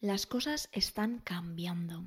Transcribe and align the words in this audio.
Las 0.00 0.26
cosas 0.26 0.70
están 0.72 1.18
cambiando. 1.18 2.04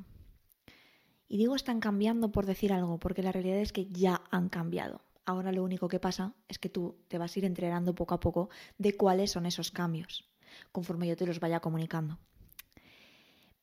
Y 1.27 1.37
digo 1.37 1.55
están 1.55 1.79
cambiando 1.79 2.31
por 2.31 2.47
decir 2.47 2.73
algo, 2.73 2.97
porque 2.97 3.21
la 3.21 3.31
realidad 3.31 3.59
es 3.59 3.71
que 3.71 3.85
ya 3.85 4.23
han 4.31 4.49
cambiado. 4.49 5.01
Ahora 5.25 5.51
lo 5.51 5.63
único 5.63 5.87
que 5.87 5.99
pasa 5.99 6.33
es 6.47 6.57
que 6.57 6.69
tú 6.69 6.97
te 7.07 7.19
vas 7.19 7.35
a 7.35 7.39
ir 7.39 7.45
entrenando 7.45 7.93
poco 7.93 8.15
a 8.15 8.19
poco 8.19 8.49
de 8.79 8.97
cuáles 8.97 9.29
son 9.29 9.45
esos 9.45 9.69
cambios, 9.69 10.27
conforme 10.71 11.07
yo 11.07 11.15
te 11.15 11.27
los 11.27 11.39
vaya 11.39 11.59
comunicando. 11.59 12.17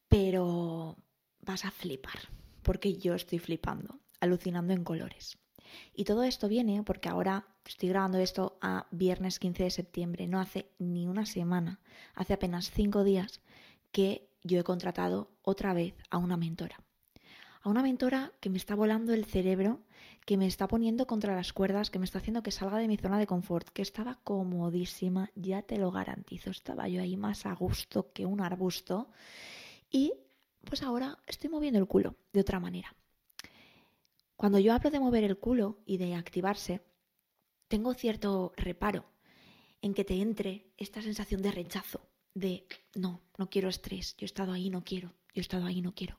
Pero 0.07 0.97
vas 1.41 1.65
a 1.65 1.73
flipar, 1.73 2.21
porque 2.63 2.95
yo 2.95 3.15
estoy 3.15 3.41
flipando, 3.41 3.99
alucinando 4.21 4.73
en 4.73 4.85
colores. 4.85 5.39
Y 5.93 6.05
todo 6.05 6.23
esto 6.23 6.47
viene 6.47 6.85
porque 6.85 7.09
ahora 7.09 7.49
estoy 7.67 7.89
grabando 7.89 8.19
esto 8.19 8.59
a 8.61 8.87
viernes 8.93 9.41
15 9.41 9.65
de 9.65 9.71
septiembre, 9.71 10.29
no 10.29 10.39
hace 10.39 10.71
ni 10.79 11.09
una 11.09 11.27
semana, 11.27 11.81
hace 12.15 12.33
apenas 12.33 12.71
cinco 12.71 13.03
días 13.03 13.41
que 13.93 14.31
yo 14.43 14.59
he 14.59 14.65
contratado 14.65 15.31
otra 15.43 15.75
vez 15.75 15.95
a 16.11 16.19
una 16.19 16.37
mentora. 16.37 16.83
A 17.63 17.69
una 17.69 17.83
mentora 17.83 18.33
que 18.41 18.49
me 18.49 18.57
está 18.57 18.75
volando 18.75 19.13
el 19.13 19.27
cerebro, 19.27 19.83
que 20.25 20.37
me 20.37 20.47
está 20.47 20.67
poniendo 20.67 21.07
contra 21.07 21.35
las 21.35 21.53
cuerdas, 21.53 21.91
que 21.91 21.99
me 21.99 22.05
está 22.05 22.19
haciendo 22.19 22.43
que 22.43 22.51
salga 22.51 22.79
de 22.79 22.89
mi 22.89 22.97
zona 22.97 23.19
de 23.19 23.27
confort, 23.27 23.69
que 23.69 23.83
estaba 23.83 24.19
comodísima, 24.25 25.31
ya 25.35 25.63
te 25.63 25.77
lo 25.77 25.91
garantizo, 25.91 26.51
estaba 26.51 26.89
yo 26.89 27.03
ahí 27.03 27.17
más 27.17 27.45
a 27.47 27.55
gusto 27.55 28.13
que 28.13 28.25
un 28.25 28.41
arbusto. 28.41 29.11
Y 29.91 30.15
pues 30.65 30.83
ahora 30.83 31.19
estoy 31.27 31.51
moviendo 31.51 31.79
el 31.79 31.87
culo 31.87 32.17
de 32.33 32.41
otra 32.41 32.61
manera. 32.61 32.95
Cuando 34.37 34.59
yo 34.59 34.73
hablo 34.73 34.91
de 34.91 35.01
mover 35.01 35.25
el 35.25 35.39
culo 35.39 35.81
y 35.85 35.99
de 35.99 36.15
activarse, 36.15 36.81
tengo 37.69 37.93
cierto 37.93 38.53
reparo 38.57 39.05
en 39.83 39.93
que 39.93 40.05
te 40.05 40.21
entre 40.21 40.73
esta 40.77 41.03
sensación 41.03 41.43
de 41.43 41.53
rechazo, 41.53 42.10
de 42.35 42.67
no, 42.95 43.21
no 43.39 43.51
quiero 43.51 43.69
estrés, 43.69 44.17
yo 44.17 44.25
he 44.25 44.27
estado 44.27 44.53
ahí, 44.53 44.71
no 44.71 44.85
quiero, 44.85 45.09
yo 45.35 45.41
he 45.41 45.41
estado 45.41 45.67
ahí, 45.67 45.83
no 45.83 45.95
quiero. 45.95 46.19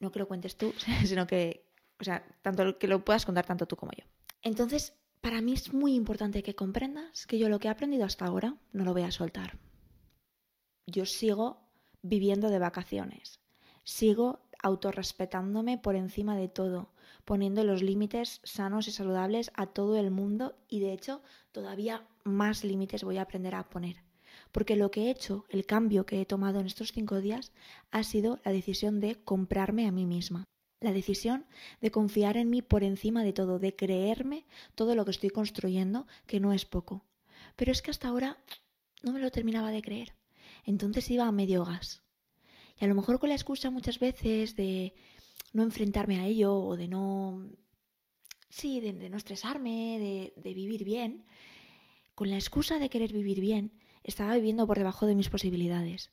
No 0.00 0.10
que 0.10 0.18
lo 0.18 0.28
cuentes 0.28 0.56
tú, 0.56 0.72
sino 1.04 1.26
que, 1.26 1.66
o 2.00 2.04
sea, 2.04 2.24
tanto 2.42 2.78
que 2.78 2.88
lo 2.88 3.04
puedas 3.04 3.24
contar 3.24 3.46
tanto 3.46 3.66
tú 3.66 3.76
como 3.76 3.92
yo. 3.92 4.04
Entonces, 4.42 4.94
para 5.20 5.40
mí 5.40 5.52
es 5.52 5.72
muy 5.72 5.94
importante 5.94 6.42
que 6.42 6.56
comprendas 6.56 7.26
que 7.26 7.38
yo 7.38 7.48
lo 7.48 7.60
que 7.60 7.68
he 7.68 7.70
aprendido 7.70 8.04
hasta 8.04 8.26
ahora 8.26 8.56
no 8.72 8.84
lo 8.84 8.92
voy 8.92 9.02
a 9.02 9.12
soltar. 9.12 9.58
Yo 10.86 11.06
sigo 11.06 11.68
viviendo 12.02 12.50
de 12.50 12.58
vacaciones, 12.58 13.40
sigo 13.84 14.40
autorrespetándome 14.60 15.78
por 15.78 15.94
encima 15.94 16.36
de 16.36 16.48
todo, 16.48 16.92
poniendo 17.24 17.62
los 17.62 17.82
límites 17.82 18.40
sanos 18.42 18.88
y 18.88 18.92
saludables 18.92 19.52
a 19.54 19.66
todo 19.66 19.96
el 19.96 20.10
mundo 20.10 20.56
y 20.68 20.80
de 20.80 20.92
hecho 20.92 21.22
todavía 21.52 22.06
más 22.24 22.64
límites 22.64 23.04
voy 23.04 23.18
a 23.18 23.22
aprender 23.22 23.54
a 23.54 23.68
poner. 23.68 24.02
Porque 24.52 24.76
lo 24.76 24.90
que 24.90 25.04
he 25.06 25.10
hecho, 25.10 25.46
el 25.48 25.64
cambio 25.64 26.04
que 26.04 26.20
he 26.20 26.26
tomado 26.26 26.60
en 26.60 26.66
estos 26.66 26.92
cinco 26.92 27.20
días, 27.20 27.52
ha 27.90 28.04
sido 28.04 28.38
la 28.44 28.52
decisión 28.52 29.00
de 29.00 29.16
comprarme 29.16 29.86
a 29.86 29.92
mí 29.92 30.06
misma. 30.06 30.44
La 30.80 30.92
decisión 30.92 31.46
de 31.80 31.90
confiar 31.90 32.36
en 32.36 32.50
mí 32.50 32.60
por 32.60 32.84
encima 32.84 33.24
de 33.24 33.32
todo, 33.32 33.58
de 33.58 33.74
creerme 33.74 34.44
todo 34.74 34.94
lo 34.94 35.04
que 35.04 35.12
estoy 35.12 35.30
construyendo, 35.30 36.06
que 36.26 36.38
no 36.38 36.52
es 36.52 36.66
poco. 36.66 37.04
Pero 37.56 37.72
es 37.72 37.80
que 37.80 37.90
hasta 37.90 38.08
ahora 38.08 38.38
no 39.02 39.12
me 39.12 39.20
lo 39.20 39.30
terminaba 39.30 39.70
de 39.70 39.82
creer. 39.82 40.14
Entonces 40.64 41.10
iba 41.10 41.26
a 41.26 41.32
medio 41.32 41.64
gas. 41.64 42.02
Y 42.78 42.84
a 42.84 42.88
lo 42.88 42.94
mejor 42.94 43.18
con 43.18 43.30
la 43.30 43.34
excusa 43.34 43.70
muchas 43.70 43.98
veces 43.98 44.54
de 44.56 44.94
no 45.52 45.62
enfrentarme 45.62 46.18
a 46.18 46.26
ello 46.26 46.54
o 46.54 46.76
de 46.76 46.88
no... 46.88 47.48
Sí, 48.50 48.80
de, 48.80 49.08
no 49.08 49.16
estresarme, 49.16 49.98
de, 49.98 50.42
de 50.42 50.54
vivir 50.54 50.84
bien. 50.84 51.24
Con 52.14 52.28
la 52.28 52.36
excusa 52.36 52.78
de 52.78 52.90
querer 52.90 53.12
vivir 53.12 53.40
bien, 53.40 53.72
estaba 54.04 54.34
viviendo 54.34 54.66
por 54.66 54.78
debajo 54.78 55.06
de 55.06 55.14
mis 55.14 55.30
posibilidades. 55.30 56.10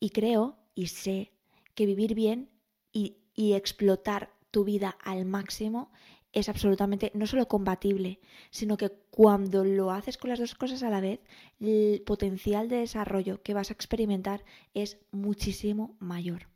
Y 0.00 0.10
creo 0.10 0.58
y 0.74 0.88
sé 0.88 1.32
que 1.74 1.86
vivir 1.86 2.14
bien 2.14 2.50
y, 2.92 3.18
explotar 3.36 4.32
tu 4.52 4.62
vida 4.64 4.96
al 5.02 5.24
máximo 5.24 5.90
es 6.32 6.48
absolutamente 6.48 7.10
no 7.14 7.26
solo 7.26 7.48
compatible, 7.48 8.20
sino 8.50 8.76
que 8.76 8.90
cuando 9.10 9.64
lo 9.64 9.90
haces 9.90 10.18
con 10.18 10.30
las 10.30 10.38
dos 10.38 10.54
cosas 10.54 10.84
a 10.84 10.90
la 10.90 11.00
vez, 11.00 11.20
el 11.58 12.02
potencial 12.06 12.68
de 12.68 12.76
desarrollo 12.76 13.42
que 13.42 13.54
vas 13.54 13.70
a 13.70 13.72
experimentar 13.72 14.44
es 14.72 14.98
muchísimo 15.10 15.96
mayor. 15.98 16.48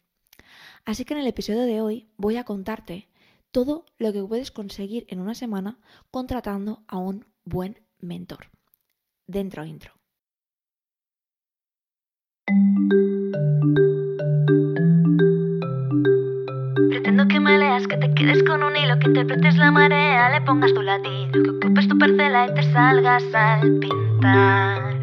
Así 0.84 1.04
que 1.04 1.14
en 1.14 1.20
el 1.20 1.26
episodio 1.26 1.62
de 1.62 1.80
hoy 1.80 2.08
voy 2.16 2.36
a 2.36 2.44
contarte 2.44 3.08
todo 3.50 3.86
lo 3.98 4.12
que 4.12 4.22
puedes 4.22 4.50
conseguir 4.50 5.06
en 5.08 5.20
una 5.20 5.34
semana 5.34 5.80
contratando 6.10 6.84
a 6.86 6.98
un 6.98 7.26
buen 7.44 7.80
mentor. 7.98 8.50
Dentro 9.26 9.64
intro. 9.64 9.97
Pretendo 16.90 17.28
que 17.28 17.40
me 17.40 17.58
leas, 17.58 17.86
que 17.86 17.96
te 17.96 18.12
quedes 18.14 18.42
con 18.44 18.62
un 18.62 18.76
hilo, 18.76 18.98
que 18.98 19.08
interpretes 19.08 19.56
la 19.56 19.70
marea, 19.70 20.30
le 20.30 20.40
pongas 20.42 20.72
tu 20.72 20.82
latido, 20.82 21.30
que 21.32 21.50
ocupes 21.50 21.88
tu 21.88 21.98
parcela 21.98 22.46
y 22.46 22.54
te 22.54 22.62
salgas 22.72 23.24
al 23.34 23.78
pintar. 23.78 24.96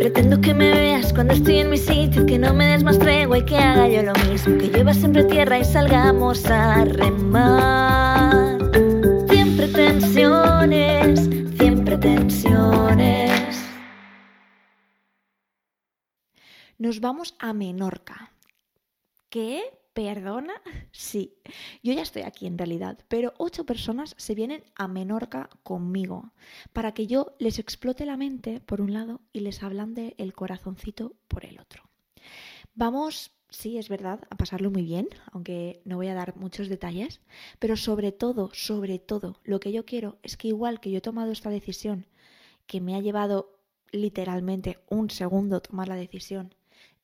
Pretendo 0.00 0.40
que 0.40 0.54
me 0.54 0.70
veas 0.70 1.12
cuando 1.12 1.34
estoy 1.34 1.58
en 1.58 1.70
mi 1.70 1.78
sitio, 1.78 2.24
que 2.26 2.38
no 2.38 2.54
me 2.54 2.66
des 2.66 2.84
más 2.84 2.98
tregua 2.98 3.38
y 3.38 3.44
que 3.44 3.58
haga 3.58 3.88
yo 3.88 4.02
lo 4.04 4.12
mismo, 4.30 4.56
que 4.58 4.68
llevas 4.68 4.98
siempre 4.98 5.24
tierra 5.24 5.58
y 5.58 5.64
salgamos 5.64 6.46
a 6.46 6.84
remar. 6.84 8.58
Siempre 9.28 9.66
tensiones, 9.68 11.28
Nos 16.78 17.00
vamos 17.00 17.34
a 17.38 17.54
Menorca. 17.54 18.32
¿Qué? 19.30 19.62
¿Perdona? 19.94 20.52
Sí, 20.92 21.34
yo 21.82 21.94
ya 21.94 22.02
estoy 22.02 22.22
aquí 22.22 22.46
en 22.46 22.58
realidad, 22.58 22.98
pero 23.08 23.32
ocho 23.38 23.64
personas 23.64 24.14
se 24.18 24.34
vienen 24.34 24.62
a 24.74 24.88
Menorca 24.88 25.48
conmigo 25.62 26.32
para 26.74 26.92
que 26.92 27.06
yo 27.06 27.34
les 27.38 27.58
explote 27.58 28.04
la 28.04 28.18
mente 28.18 28.60
por 28.60 28.82
un 28.82 28.92
lado 28.92 29.22
y 29.32 29.40
les 29.40 29.62
ablande 29.62 30.14
el 30.18 30.34
corazoncito 30.34 31.16
por 31.28 31.46
el 31.46 31.58
otro. 31.58 31.84
Vamos, 32.74 33.30
sí, 33.48 33.78
es 33.78 33.88
verdad, 33.88 34.20
a 34.28 34.36
pasarlo 34.36 34.70
muy 34.70 34.82
bien, 34.82 35.08
aunque 35.32 35.80
no 35.86 35.96
voy 35.96 36.08
a 36.08 36.14
dar 36.14 36.36
muchos 36.36 36.68
detalles, 36.68 37.20
pero 37.58 37.76
sobre 37.76 38.12
todo, 38.12 38.50
sobre 38.52 38.98
todo, 38.98 39.40
lo 39.44 39.60
que 39.60 39.72
yo 39.72 39.86
quiero 39.86 40.18
es 40.22 40.36
que 40.36 40.48
igual 40.48 40.80
que 40.80 40.90
yo 40.90 40.98
he 40.98 41.02
tomado 41.02 41.32
esta 41.32 41.48
decisión, 41.48 42.06
que 42.66 42.82
me 42.82 42.96
ha 42.96 43.00
llevado 43.00 43.56
literalmente 43.92 44.78
un 44.88 45.08
segundo 45.08 45.60
tomar 45.60 45.88
la 45.88 45.96
decisión, 45.96 46.54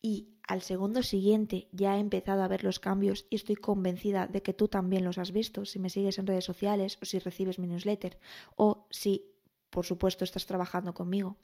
y 0.03 0.33
al 0.43 0.63
segundo 0.63 1.03
siguiente 1.03 1.69
ya 1.73 1.97
he 1.97 2.01
empezado 2.01 2.43
a 2.43 2.49
ver 2.49 2.65
los 2.65 2.81
cambios 2.81 3.27
y 3.31 3.37
estoy 3.37 3.55
convencida 3.57 4.27
de 4.27 4.43
que 4.43 4.53
tú 4.53 4.69
también 4.69 5.05
los 5.05 5.17
has 5.17 5.31
visto 5.31 5.65
si 5.65 5.79
me 5.79 5.89
sigues 5.89 6.19
en 6.19 6.27
redes 6.27 6.45
sociales 6.45 6.99
o 7.01 7.05
si 7.05 7.21
recibes 7.21 7.59
mi 7.61 7.69
newsletter 7.69 8.19
o 8.57 8.87
si, 8.91 9.33
por 9.71 9.87
supuesto, 9.87 10.25
estás 10.25 10.45
trabajando 10.45 10.93
conmigo. 10.93 11.37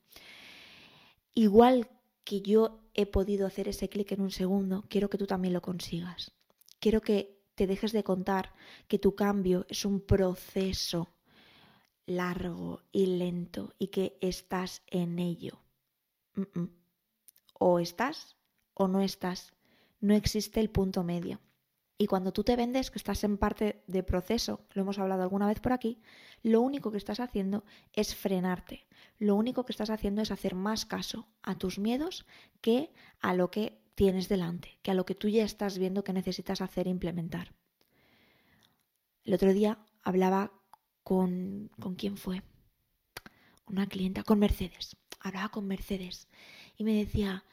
Igual 1.34 1.88
que 2.24 2.42
yo 2.42 2.80
he 2.94 3.06
podido 3.06 3.46
hacer 3.46 3.68
ese 3.68 3.88
clic 3.88 4.12
en 4.12 4.20
un 4.20 4.32
segundo, 4.32 4.84
quiero 4.88 5.08
que 5.08 5.18
tú 5.18 5.26
también 5.26 5.54
lo 5.54 5.62
consigas. 5.62 6.32
Quiero 6.80 7.00
que 7.00 7.40
te 7.54 7.66
dejes 7.66 7.92
de 7.92 8.04
contar 8.04 8.52
que 8.88 8.98
tu 8.98 9.14
cambio 9.14 9.64
es 9.68 9.84
un 9.84 10.00
proceso 10.00 11.08
largo 12.06 12.82
y 12.90 13.06
lento 13.06 13.74
y 13.78 13.88
que 13.88 14.18
estás 14.20 14.82
en 14.88 15.18
ello. 15.18 15.62
O 17.58 17.78
estás 17.78 18.37
o 18.78 18.88
no 18.88 19.02
estás. 19.02 19.52
No 20.00 20.14
existe 20.14 20.60
el 20.60 20.70
punto 20.70 21.04
medio. 21.04 21.40
Y 21.98 22.06
cuando 22.06 22.32
tú 22.32 22.44
te 22.44 22.54
vendes 22.54 22.92
que 22.92 22.98
estás 22.98 23.24
en 23.24 23.36
parte 23.36 23.82
de 23.88 24.04
proceso, 24.04 24.64
lo 24.72 24.82
hemos 24.82 25.00
hablado 25.00 25.22
alguna 25.24 25.48
vez 25.48 25.58
por 25.58 25.72
aquí, 25.72 26.00
lo 26.44 26.60
único 26.60 26.92
que 26.92 26.96
estás 26.96 27.18
haciendo 27.18 27.64
es 27.92 28.14
frenarte. 28.14 28.86
Lo 29.18 29.34
único 29.34 29.64
que 29.64 29.72
estás 29.72 29.90
haciendo 29.90 30.22
es 30.22 30.30
hacer 30.30 30.54
más 30.54 30.86
caso 30.86 31.26
a 31.42 31.58
tus 31.58 31.80
miedos 31.80 32.24
que 32.60 32.92
a 33.18 33.34
lo 33.34 33.50
que 33.50 33.80
tienes 33.96 34.28
delante, 34.28 34.78
que 34.82 34.92
a 34.92 34.94
lo 34.94 35.04
que 35.04 35.16
tú 35.16 35.28
ya 35.28 35.42
estás 35.42 35.76
viendo 35.76 36.04
que 36.04 36.12
necesitas 36.12 36.60
hacer 36.60 36.86
e 36.86 36.90
implementar. 36.90 37.52
El 39.24 39.34
otro 39.34 39.52
día 39.52 39.80
hablaba 40.04 40.52
con... 41.02 41.72
¿Con 41.80 41.96
quién 41.96 42.16
fue? 42.16 42.42
Una 43.66 43.88
clienta, 43.88 44.22
con 44.22 44.38
Mercedes. 44.38 44.96
Hablaba 45.18 45.48
con 45.48 45.66
Mercedes 45.66 46.28
y 46.76 46.84
me 46.84 46.94
decía, 46.94 47.44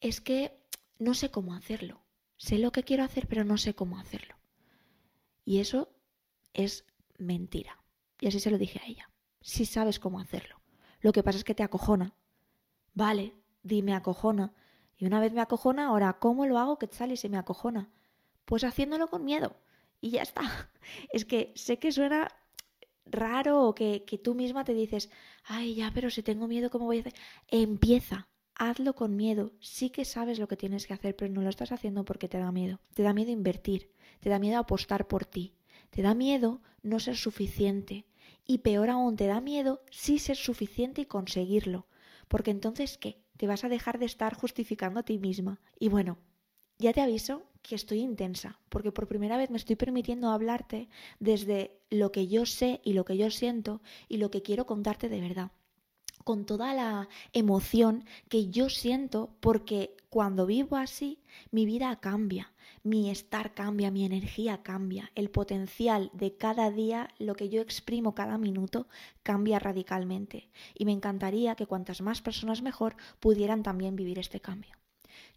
es 0.00 0.20
que 0.20 0.60
no 1.02 1.14
sé 1.14 1.30
cómo 1.30 1.54
hacerlo. 1.54 2.02
Sé 2.36 2.58
lo 2.58 2.72
que 2.72 2.82
quiero 2.82 3.04
hacer, 3.04 3.26
pero 3.28 3.44
no 3.44 3.56
sé 3.56 3.74
cómo 3.74 3.98
hacerlo. 3.98 4.36
Y 5.44 5.60
eso 5.60 5.92
es 6.54 6.84
mentira. 7.18 7.82
Y 8.20 8.28
así 8.28 8.40
se 8.40 8.50
lo 8.50 8.58
dije 8.58 8.80
a 8.82 8.86
ella. 8.86 9.10
Si 9.40 9.66
sabes 9.66 9.98
cómo 9.98 10.20
hacerlo. 10.20 10.60
Lo 11.00 11.12
que 11.12 11.22
pasa 11.22 11.38
es 11.38 11.44
que 11.44 11.54
te 11.54 11.62
acojona. 11.62 12.14
Vale, 12.94 13.34
dime 13.62 13.94
acojona. 13.94 14.54
Y 14.96 15.06
una 15.06 15.20
vez 15.20 15.32
me 15.32 15.40
acojona, 15.40 15.86
ahora, 15.86 16.18
¿cómo 16.20 16.46
lo 16.46 16.58
hago 16.58 16.78
que 16.78 16.86
sale 16.86 17.14
y 17.14 17.16
se 17.16 17.28
me 17.28 17.38
acojona? 17.38 17.90
Pues 18.44 18.64
haciéndolo 18.64 19.08
con 19.08 19.24
miedo. 19.24 19.56
Y 20.00 20.10
ya 20.10 20.22
está. 20.22 20.42
Es 21.12 21.24
que 21.24 21.52
sé 21.56 21.78
que 21.78 21.92
suena 21.92 22.28
raro 23.06 23.62
o 23.66 23.74
que 23.74 24.20
tú 24.22 24.34
misma 24.34 24.64
te 24.64 24.74
dices, 24.74 25.10
ay, 25.44 25.74
ya, 25.74 25.90
pero 25.94 26.10
si 26.10 26.22
tengo 26.22 26.48
miedo, 26.48 26.70
¿cómo 26.70 26.86
voy 26.86 26.98
a 26.98 27.00
hacer? 27.00 27.14
Empieza. 27.48 28.28
Hazlo 28.54 28.94
con 28.94 29.16
miedo. 29.16 29.52
Sí 29.60 29.90
que 29.90 30.04
sabes 30.04 30.38
lo 30.38 30.48
que 30.48 30.56
tienes 30.56 30.86
que 30.86 30.94
hacer, 30.94 31.16
pero 31.16 31.32
no 31.32 31.42
lo 31.42 31.48
estás 31.48 31.72
haciendo 31.72 32.04
porque 32.04 32.28
te 32.28 32.38
da 32.38 32.52
miedo. 32.52 32.80
Te 32.94 33.02
da 33.02 33.12
miedo 33.12 33.30
invertir, 33.30 33.90
te 34.20 34.30
da 34.30 34.38
miedo 34.38 34.58
apostar 34.58 35.08
por 35.08 35.24
ti, 35.24 35.54
te 35.90 36.02
da 36.02 36.14
miedo 36.14 36.60
no 36.82 37.00
ser 37.00 37.16
suficiente. 37.16 38.06
Y 38.44 38.58
peor 38.58 38.90
aún, 38.90 39.16
te 39.16 39.26
da 39.26 39.40
miedo 39.40 39.82
sí 39.90 40.18
ser 40.18 40.36
suficiente 40.36 41.02
y 41.02 41.06
conseguirlo. 41.06 41.86
Porque 42.28 42.50
entonces, 42.50 42.98
¿qué? 42.98 43.20
Te 43.36 43.46
vas 43.46 43.64
a 43.64 43.68
dejar 43.68 43.98
de 43.98 44.06
estar 44.06 44.34
justificando 44.34 45.00
a 45.00 45.04
ti 45.04 45.18
misma. 45.18 45.60
Y 45.78 45.88
bueno, 45.88 46.18
ya 46.78 46.92
te 46.92 47.00
aviso 47.00 47.44
que 47.62 47.74
estoy 47.76 48.00
intensa, 48.00 48.58
porque 48.68 48.90
por 48.90 49.06
primera 49.06 49.36
vez 49.36 49.50
me 49.50 49.56
estoy 49.56 49.76
permitiendo 49.76 50.30
hablarte 50.30 50.88
desde 51.20 51.78
lo 51.90 52.10
que 52.10 52.26
yo 52.26 52.44
sé 52.46 52.80
y 52.84 52.94
lo 52.94 53.04
que 53.04 53.16
yo 53.16 53.30
siento 53.30 53.82
y 54.08 54.16
lo 54.16 54.30
que 54.30 54.42
quiero 54.42 54.66
contarte 54.66 55.08
de 55.08 55.20
verdad 55.20 55.52
con 56.24 56.44
toda 56.44 56.74
la 56.74 57.08
emoción 57.32 58.04
que 58.28 58.48
yo 58.48 58.68
siento 58.68 59.34
porque 59.40 59.96
cuando 60.08 60.46
vivo 60.46 60.76
así 60.76 61.22
mi 61.50 61.64
vida 61.66 61.96
cambia, 62.00 62.52
mi 62.82 63.10
estar 63.10 63.54
cambia, 63.54 63.90
mi 63.90 64.04
energía 64.04 64.62
cambia, 64.62 65.10
el 65.14 65.30
potencial 65.30 66.10
de 66.12 66.36
cada 66.36 66.70
día, 66.70 67.08
lo 67.18 67.34
que 67.34 67.48
yo 67.48 67.60
exprimo 67.60 68.14
cada 68.14 68.38
minuto 68.38 68.88
cambia 69.22 69.58
radicalmente 69.58 70.50
y 70.74 70.84
me 70.84 70.92
encantaría 70.92 71.54
que 71.54 71.66
cuantas 71.66 72.02
más 72.02 72.22
personas 72.22 72.62
mejor 72.62 72.96
pudieran 73.20 73.62
también 73.62 73.96
vivir 73.96 74.18
este 74.18 74.40
cambio. 74.40 74.76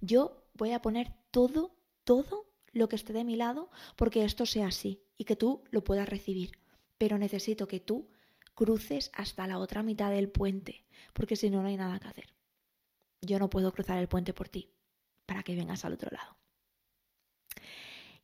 Yo 0.02 0.44
voy 0.54 0.72
a 0.72 0.82
poner 0.82 1.14
todo, 1.32 1.76
todo 2.04 2.48
lo 2.72 2.90
que 2.90 2.96
esté 2.96 3.14
de 3.14 3.24
mi 3.24 3.36
lado 3.36 3.70
porque 3.96 4.26
esto 4.26 4.46
sea 4.46 4.68
así 4.68 5.04
y 5.18 5.26
que 5.26 5.36
tú 5.36 5.64
lo 5.70 5.84
puedas 5.84 6.10
recibir, 6.10 6.52
pero 6.98 7.18
necesito 7.18 7.68
que 7.68 7.80
tú 7.80 8.10
cruces 8.56 9.12
hasta 9.14 9.46
la 9.46 9.60
otra 9.60 9.84
mitad 9.84 10.10
del 10.10 10.30
puente, 10.30 10.86
porque 11.14 11.36
si 11.36 11.50
no, 11.50 11.62
no 11.62 11.68
hay 11.68 11.78
nada 11.78 12.00
que 12.00 12.08
hacer. 12.08 12.34
Yo 13.22 13.38
no 13.38 13.50
puedo 13.50 13.72
cruzar 13.72 14.00
el 14.00 14.08
puente 14.08 14.34
por 14.34 14.50
ti, 14.50 14.72
para 15.26 15.44
que 15.44 15.56
vengas 15.56 15.86
al 15.86 15.94
otro 15.94 16.10
lado. 16.12 16.38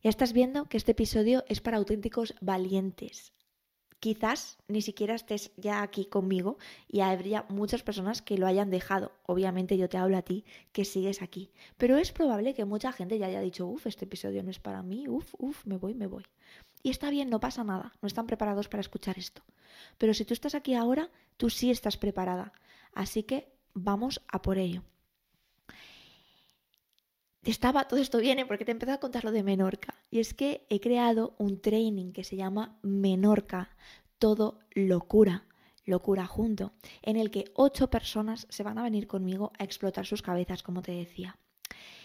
Ya 0.02 0.10
estás 0.10 0.32
viendo 0.32 0.64
que 0.64 0.78
este 0.78 0.92
episodio 0.92 1.44
es 1.48 1.60
para 1.60 1.76
auténticos 1.76 2.34
valientes. 2.40 3.32
Quizás 4.00 4.58
ni 4.66 4.82
siquiera 4.82 5.14
estés 5.14 5.52
ya 5.56 5.80
aquí 5.80 6.06
conmigo 6.06 6.58
y 6.88 7.02
habría 7.02 7.46
muchas 7.48 7.84
personas 7.84 8.20
que 8.20 8.36
lo 8.36 8.48
hayan 8.48 8.68
dejado. 8.68 9.12
Obviamente 9.26 9.78
yo 9.78 9.88
te 9.88 9.98
hablo 9.98 10.16
a 10.16 10.22
ti 10.22 10.44
que 10.72 10.84
sigues 10.84 11.22
aquí. 11.22 11.52
Pero 11.76 11.98
es 11.98 12.10
probable 12.10 12.52
que 12.52 12.64
mucha 12.64 12.90
gente 12.90 13.16
ya 13.16 13.26
haya 13.26 13.40
dicho, 13.40 13.64
uff, 13.68 13.86
este 13.86 14.06
episodio 14.06 14.42
no 14.42 14.50
es 14.50 14.58
para 14.58 14.82
mí, 14.82 15.06
uff, 15.06 15.34
uff, 15.38 15.64
me 15.66 15.76
voy, 15.76 15.94
me 15.94 16.08
voy. 16.08 16.24
Y 16.82 16.90
está 16.90 17.10
bien, 17.10 17.30
no 17.30 17.40
pasa 17.40 17.62
nada, 17.64 17.92
no 18.02 18.06
están 18.06 18.26
preparados 18.26 18.68
para 18.68 18.80
escuchar 18.80 19.18
esto. 19.18 19.42
Pero 19.98 20.14
si 20.14 20.24
tú 20.24 20.34
estás 20.34 20.54
aquí 20.54 20.74
ahora, 20.74 21.10
tú 21.36 21.48
sí 21.48 21.70
estás 21.70 21.96
preparada. 21.96 22.52
Así 22.92 23.22
que 23.22 23.52
vamos 23.72 24.20
a 24.28 24.42
por 24.42 24.58
ello. 24.58 24.82
Estaba, 27.44 27.88
todo 27.88 28.00
esto 28.00 28.18
viene 28.18 28.46
porque 28.46 28.64
te 28.64 28.70
he 28.70 28.74
empezado 28.74 28.96
a 28.96 29.00
contar 29.00 29.24
lo 29.24 29.32
de 29.32 29.42
Menorca. 29.42 29.94
Y 30.10 30.20
es 30.20 30.32
que 30.32 30.66
he 30.70 30.80
creado 30.80 31.34
un 31.38 31.60
training 31.60 32.12
que 32.12 32.24
se 32.24 32.36
llama 32.36 32.78
Menorca, 32.82 33.76
todo 34.18 34.60
locura, 34.70 35.46
locura 35.84 36.26
junto, 36.26 36.72
en 37.02 37.16
el 37.16 37.30
que 37.32 37.50
ocho 37.54 37.90
personas 37.90 38.46
se 38.48 38.62
van 38.62 38.78
a 38.78 38.84
venir 38.84 39.08
conmigo 39.08 39.52
a 39.58 39.64
explotar 39.64 40.06
sus 40.06 40.22
cabezas, 40.22 40.62
como 40.62 40.82
te 40.82 40.92
decía. 40.92 41.38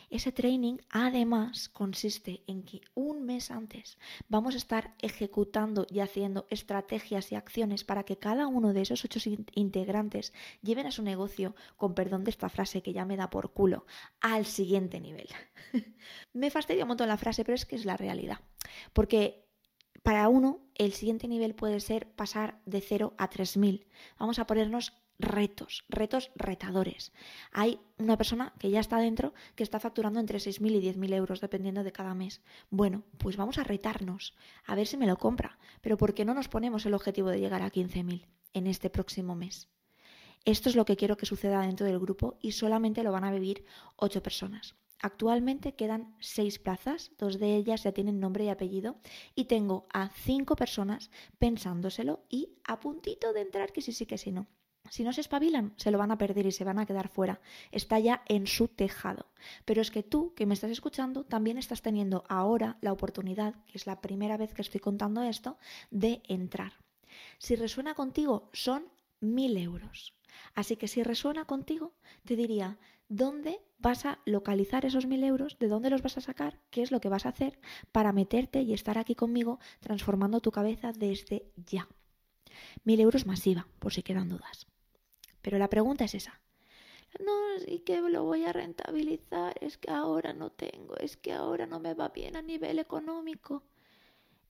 Ese 0.10 0.32
training 0.32 0.78
además 0.90 1.68
consiste 1.68 2.44
en 2.48 2.64
que 2.64 2.82
un 2.94 3.26
mes 3.26 3.52
antes 3.52 3.98
vamos 4.30 4.56
a 4.56 4.58
estar 4.58 4.96
ejecutando 5.00 5.86
y 5.90 6.00
haciendo 6.00 6.48
estrategias 6.50 7.32
y 7.32 7.36
acciones 7.36 7.84
para 7.84 8.04
que 8.04 8.18
cada 8.18 8.48
uno 8.48 8.72
de 8.72 8.82
esos 8.82 9.04
ocho 9.04 9.20
integrantes 9.54 10.34
lleven 10.62 10.88
a 10.88 10.92
su 10.92 11.04
negocio, 11.04 11.56
con 11.76 11.94
perdón 11.94 12.24
de 12.24 12.32
esta 12.32 12.48
frase 12.48 12.82
que 12.82 12.94
ya 12.94 13.04
me 13.04 13.18
da 13.18 13.30
por 13.30 13.52
culo, 13.52 13.86
al 14.22 14.46
siguiente 14.46 15.02
nivel. 15.02 15.28
me 16.34 16.52
fastidia 16.52 16.86
un 16.86 16.90
montón 16.90 17.10
la 17.10 17.18
frase, 17.18 17.44
pero 17.44 17.56
es 17.56 17.66
que 17.66 17.76
es 17.76 17.84
la 17.84 17.98
realidad. 17.98 18.40
Porque 18.94 19.46
para 20.04 20.30
uno, 20.30 20.62
el 20.76 20.94
siguiente 20.94 21.28
nivel 21.28 21.54
puede 21.54 21.82
ser 21.82 22.10
pasar 22.14 22.62
de 22.66 22.80
0 22.80 23.14
a 23.18 23.30
3000. 23.30 23.88
Vamos 24.18 24.40
a 24.40 24.48
ponernos 24.48 24.94
retos, 25.20 25.86
retos 25.90 26.32
retadores. 26.36 27.12
Hay 27.52 27.80
una 27.98 28.18
persona 28.18 28.54
que 28.60 28.70
ya 28.70 28.80
está 28.80 29.00
dentro 29.00 29.34
que 29.56 29.64
está 29.64 29.80
facturando 29.80 30.20
entre 30.20 30.40
6.000 30.40 30.76
y 30.76 30.82
10.000 30.82 31.14
euros 31.14 31.42
dependiendo 31.42 31.84
de 31.84 31.92
cada 31.92 32.14
mes. 32.14 32.42
Bueno, 32.70 33.04
pues 33.18 33.38
vamos 33.38 33.58
a 33.58 33.64
retarnos, 33.64 34.36
a 34.66 34.76
ver 34.76 34.88
si 34.88 34.98
me 34.98 35.08
lo 35.08 35.18
compra, 35.18 35.58
pero 35.82 35.98
¿por 35.98 36.14
qué 36.14 36.26
no 36.26 36.34
nos 36.34 36.50
ponemos 36.50 36.86
el 36.86 36.94
objetivo 36.94 37.30
de 37.30 37.40
llegar 37.40 37.62
a 37.62 37.72
15.000 37.72 38.26
en 38.54 38.68
este 38.68 38.90
próximo 38.90 39.36
mes? 39.36 39.70
Esto 40.46 40.70
es 40.70 40.76
lo 40.76 40.86
que 40.86 40.96
quiero 40.96 41.18
que 41.18 41.26
suceda 41.26 41.62
dentro 41.62 41.86
del 41.86 42.00
grupo 42.00 42.38
y 42.42 42.54
solamente 42.54 43.04
lo 43.04 43.12
van 43.12 43.26
a 43.26 43.32
vivir 43.32 43.66
8 43.98 44.24
personas. 44.24 44.76
Actualmente 45.00 45.76
quedan 45.76 46.16
6 46.20 46.60
plazas, 46.60 47.12
dos 47.20 47.38
de 47.38 47.56
ellas 47.56 47.84
ya 47.84 47.92
tienen 47.92 48.20
nombre 48.20 48.46
y 48.46 48.50
apellido, 48.50 48.98
y 49.36 49.46
tengo 49.46 49.88
a 49.94 50.10
5 50.10 50.56
personas 50.56 51.12
pensándoselo 51.38 52.24
y 52.30 52.56
a 52.64 52.80
puntito 52.80 53.34
de 53.34 53.42
entrar 53.42 53.74
que 53.74 53.82
sí, 53.82 53.92
sí, 53.92 54.06
que 54.06 54.18
sí, 54.18 54.32
no. 54.32 54.48
Si 54.90 55.04
no 55.04 55.14
se 55.14 55.22
espabilan, 55.22 55.74
se 55.78 55.92
lo 55.92 55.98
van 55.98 56.12
a 56.12 56.18
perder 56.18 56.46
y 56.46 56.52
se 56.52 56.64
van 56.64 56.80
a 56.80 56.86
quedar 56.86 57.08
fuera. 57.10 57.40
Está 57.72 58.00
ya 58.00 58.24
en 58.28 58.48
su 58.48 58.68
tejado. 58.68 59.28
Pero 59.66 59.82
es 59.82 59.92
que 59.92 60.04
tú, 60.04 60.34
que 60.36 60.46
me 60.46 60.54
estás 60.54 60.72
escuchando, 60.72 61.24
también 61.24 61.58
estás 61.58 61.82
teniendo 61.82 62.24
ahora 62.30 62.78
la 62.82 62.94
oportunidad, 62.94 63.56
que 63.66 63.78
es 63.78 63.88
la 63.88 64.02
primera 64.02 64.38
vez 64.38 64.54
que 64.54 64.62
estoy 64.62 64.80
contando 64.80 65.24
esto, 65.24 65.58
de 65.92 66.22
entrar. 66.28 66.74
Si 67.38 67.56
resuena 67.56 67.94
contigo, 67.94 68.50
son 68.54 68.86
mil 69.20 69.58
euros. 69.58 70.14
Así 70.54 70.76
que 70.76 70.88
si 70.88 71.04
resuena 71.04 71.46
contigo, 71.46 71.94
te 72.26 72.36
diría, 72.36 72.78
¿dónde 73.10 73.60
vas 73.80 74.06
a 74.06 74.20
localizar 74.26 74.86
esos 74.86 75.06
mil 75.06 75.24
euros? 75.24 75.58
¿De 75.60 75.68
dónde 75.68 75.90
los 75.90 76.02
vas 76.02 76.18
a 76.18 76.22
sacar? 76.22 76.60
¿Qué 76.70 76.82
es 76.82 76.92
lo 76.92 77.00
que 77.00 77.10
vas 77.10 77.26
a 77.26 77.30
hacer 77.30 77.60
para 77.92 78.14
meterte 78.14 78.62
y 78.62 78.74
estar 78.74 78.98
aquí 78.98 79.16
conmigo 79.16 79.60
transformando 79.80 80.40
tu 80.40 80.52
cabeza 80.52 80.92
desde 80.94 81.52
ya? 81.56 81.88
Mil 82.84 83.00
euros 83.00 83.26
masiva, 83.26 83.68
por 83.80 83.94
si 83.94 84.04
quedan 84.04 84.30
dudas. 84.30 84.68
Pero 85.48 85.60
la 85.60 85.70
pregunta 85.70 86.04
es 86.04 86.14
esa. 86.14 86.42
No, 87.26 87.32
¿y 87.66 87.80
que 87.80 88.02
lo 88.02 88.26
voy 88.26 88.44
a 88.44 88.52
rentabilizar? 88.52 89.56
Es 89.62 89.78
que 89.78 89.90
ahora 89.90 90.34
no 90.34 90.50
tengo, 90.50 90.98
es 90.98 91.16
que 91.16 91.32
ahora 91.32 91.66
no 91.66 91.80
me 91.80 91.94
va 91.94 92.10
bien 92.10 92.36
a 92.36 92.42
nivel 92.42 92.80
económico. 92.80 93.64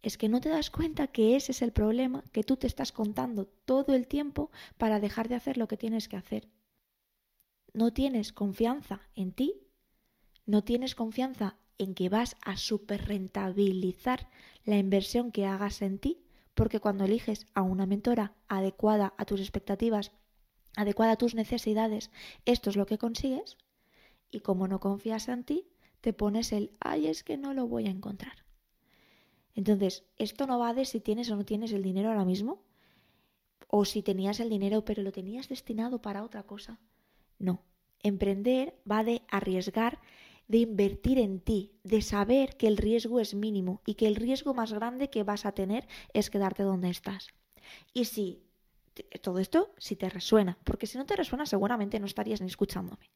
Es 0.02 0.18
que 0.18 0.28
no 0.28 0.42
te 0.42 0.50
das 0.50 0.72
cuenta 0.72 1.06
que 1.06 1.36
ese 1.36 1.52
es 1.52 1.62
el 1.62 1.72
problema 1.72 2.24
que 2.32 2.44
tú 2.44 2.58
te 2.58 2.66
estás 2.66 2.92
contando 2.92 3.46
todo 3.46 3.94
el 3.94 4.08
tiempo 4.08 4.50
para 4.80 5.00
dejar 5.00 5.30
de 5.30 5.36
hacer 5.36 5.60
lo 5.60 5.68
que 5.68 5.78
tienes 5.78 6.08
que 6.08 6.18
hacer. 6.18 6.48
No 7.74 7.94
tienes 7.94 8.34
confianza 8.34 9.02
en 9.14 9.34
ti, 9.34 9.54
no 10.48 10.64
tienes 10.64 10.96
confianza 10.96 11.58
en 11.78 11.94
que 11.94 12.10
vas 12.10 12.38
a 12.42 12.58
superrentabilizar 12.58 14.32
la 14.66 14.80
inversión 14.80 15.32
que 15.32 15.46
hagas 15.46 15.84
en 15.84 16.00
ti, 16.00 16.24
porque 16.56 16.80
cuando 16.80 17.04
eliges 17.06 17.46
a 17.54 17.62
una 17.62 17.86
mentora 17.86 18.34
adecuada 18.48 19.14
a 19.18 19.26
tus 19.26 19.42
expectativas 19.42 20.12
adecuada 20.76 21.14
a 21.14 21.18
tus 21.18 21.36
necesidades, 21.36 22.12
esto 22.46 22.70
es 22.70 22.76
lo 22.76 22.86
que 22.86 22.98
consigues. 22.98 23.58
Y 24.30 24.42
como 24.42 24.68
no 24.68 24.80
confías 24.80 25.28
en 25.30 25.44
ti, 25.44 25.68
te 26.02 26.14
pones 26.14 26.52
el, 26.52 26.72
ay, 26.80 27.08
es 27.08 27.24
que 27.24 27.38
no 27.38 27.54
lo 27.54 27.68
voy 27.68 27.88
a 27.88 27.92
encontrar. 27.92 28.46
Entonces, 29.56 30.04
esto 30.18 30.46
no 30.46 30.60
va 30.60 30.74
de 30.74 30.86
si 30.86 31.00
tienes 31.00 31.32
o 31.32 31.36
no 31.36 31.46
tienes 31.46 31.72
el 31.72 31.82
dinero 31.82 32.10
ahora 32.10 32.26
mismo, 32.26 32.62
o 33.68 33.86
si 33.86 34.02
tenías 34.02 34.40
el 34.40 34.50
dinero 34.50 34.86
pero 34.86 35.02
lo 35.02 35.12
tenías 35.12 35.50
destinado 35.50 36.02
para 36.02 36.24
otra 36.24 36.44
cosa. 36.44 36.80
No, 37.40 37.64
emprender 38.04 38.80
va 38.90 39.04
de 39.04 39.24
arriesgar, 39.30 40.00
de 40.48 40.60
invertir 40.60 41.20
en 41.20 41.40
ti, 41.42 41.74
de 41.84 42.02
saber 42.02 42.56
que 42.56 42.68
el 42.68 42.78
riesgo 42.78 43.20
es 43.20 43.34
mínimo 43.34 43.82
y 43.86 43.96
que 43.96 44.08
el 44.08 44.16
riesgo 44.16 44.54
más 44.54 44.72
grande 44.72 45.10
que 45.10 45.24
vas 45.24 45.46
a 45.46 45.52
tener 45.52 45.88
es 46.14 46.30
quedarte 46.30 46.64
donde 46.64 46.90
estás. 46.90 47.28
Y 47.94 48.06
si 48.06 48.47
todo 49.04 49.40
esto 49.40 49.74
si 49.78 49.96
te 49.96 50.10
resuena, 50.10 50.58
porque 50.64 50.88
si 50.88 50.98
no 50.98 51.06
te 51.06 51.16
resuena 51.16 51.46
seguramente 51.46 52.00
no 52.00 52.06
estarías 52.06 52.42
ni 52.42 52.48
escuchándome. 52.48 53.12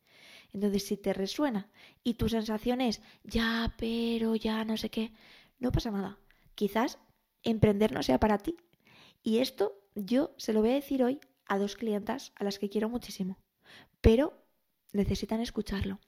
Entonces, 0.53 0.85
si 0.85 0.97
te 0.97 1.13
resuena 1.13 1.69
y 2.03 2.15
tu 2.15 2.27
sensación 2.29 2.81
es, 2.81 3.01
ya, 3.23 3.73
pero, 3.77 4.35
ya, 4.35 4.65
no 4.65 4.77
sé 4.77 4.89
qué, 4.89 5.13
no 5.59 5.71
pasa 5.71 5.91
nada. 5.91 6.17
Quizás 6.55 6.99
emprender 7.43 7.91
no 7.91 8.03
sea 8.03 8.19
para 8.19 8.37
ti. 8.37 8.57
Y 9.23 9.39
esto 9.39 9.79
yo 9.95 10.33
se 10.37 10.53
lo 10.53 10.61
voy 10.61 10.71
a 10.71 10.75
decir 10.75 11.03
hoy 11.03 11.19
a 11.45 11.57
dos 11.57 11.75
clientas 11.75 12.33
a 12.35 12.43
las 12.43 12.59
que 12.59 12.69
quiero 12.69 12.89
muchísimo, 12.89 13.37
pero 14.01 14.45
necesitan 14.93 15.41
escucharlo. 15.41 15.99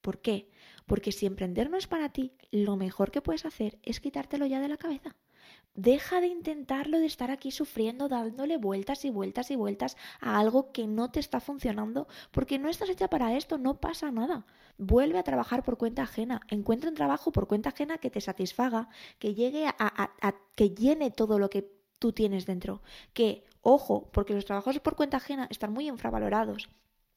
¿Por 0.00 0.20
qué? 0.20 0.50
Porque 0.86 1.12
si 1.12 1.26
emprender 1.26 1.70
no 1.70 1.76
es 1.76 1.86
para 1.86 2.12
ti, 2.12 2.32
lo 2.50 2.76
mejor 2.76 3.10
que 3.10 3.22
puedes 3.22 3.46
hacer 3.46 3.78
es 3.82 4.00
quitártelo 4.00 4.46
ya 4.46 4.60
de 4.60 4.68
la 4.68 4.76
cabeza. 4.76 5.16
Deja 5.74 6.20
de 6.20 6.26
intentarlo, 6.26 6.98
de 6.98 7.06
estar 7.06 7.30
aquí 7.30 7.50
sufriendo, 7.50 8.08
dándole 8.08 8.58
vueltas 8.58 9.04
y 9.06 9.10
vueltas 9.10 9.50
y 9.50 9.56
vueltas 9.56 9.96
a 10.20 10.38
algo 10.38 10.70
que 10.70 10.86
no 10.86 11.10
te 11.10 11.18
está 11.18 11.40
funcionando, 11.40 12.08
porque 12.30 12.58
no 12.58 12.68
estás 12.68 12.90
hecha 12.90 13.08
para 13.08 13.36
esto, 13.36 13.56
no 13.56 13.80
pasa 13.80 14.10
nada. 14.10 14.44
Vuelve 14.76 15.18
a 15.18 15.22
trabajar 15.22 15.62
por 15.62 15.78
cuenta 15.78 16.02
ajena, 16.02 16.42
encuentra 16.48 16.90
un 16.90 16.96
trabajo 16.96 17.32
por 17.32 17.48
cuenta 17.48 17.70
ajena 17.70 17.98
que 17.98 18.10
te 18.10 18.20
satisfaga, 18.20 18.90
que 19.18 19.34
llegue 19.34 19.66
a, 19.66 19.74
a 19.78 20.34
que 20.56 20.70
llene 20.70 21.10
todo 21.10 21.38
lo 21.38 21.48
que 21.48 21.70
tú 21.98 22.12
tienes 22.12 22.44
dentro. 22.44 22.82
Que, 23.14 23.44
ojo, 23.62 24.10
porque 24.12 24.34
los 24.34 24.44
trabajos 24.44 24.78
por 24.80 24.96
cuenta 24.96 25.16
ajena 25.16 25.46
están 25.50 25.72
muy 25.72 25.88
infravalorados. 25.88 26.68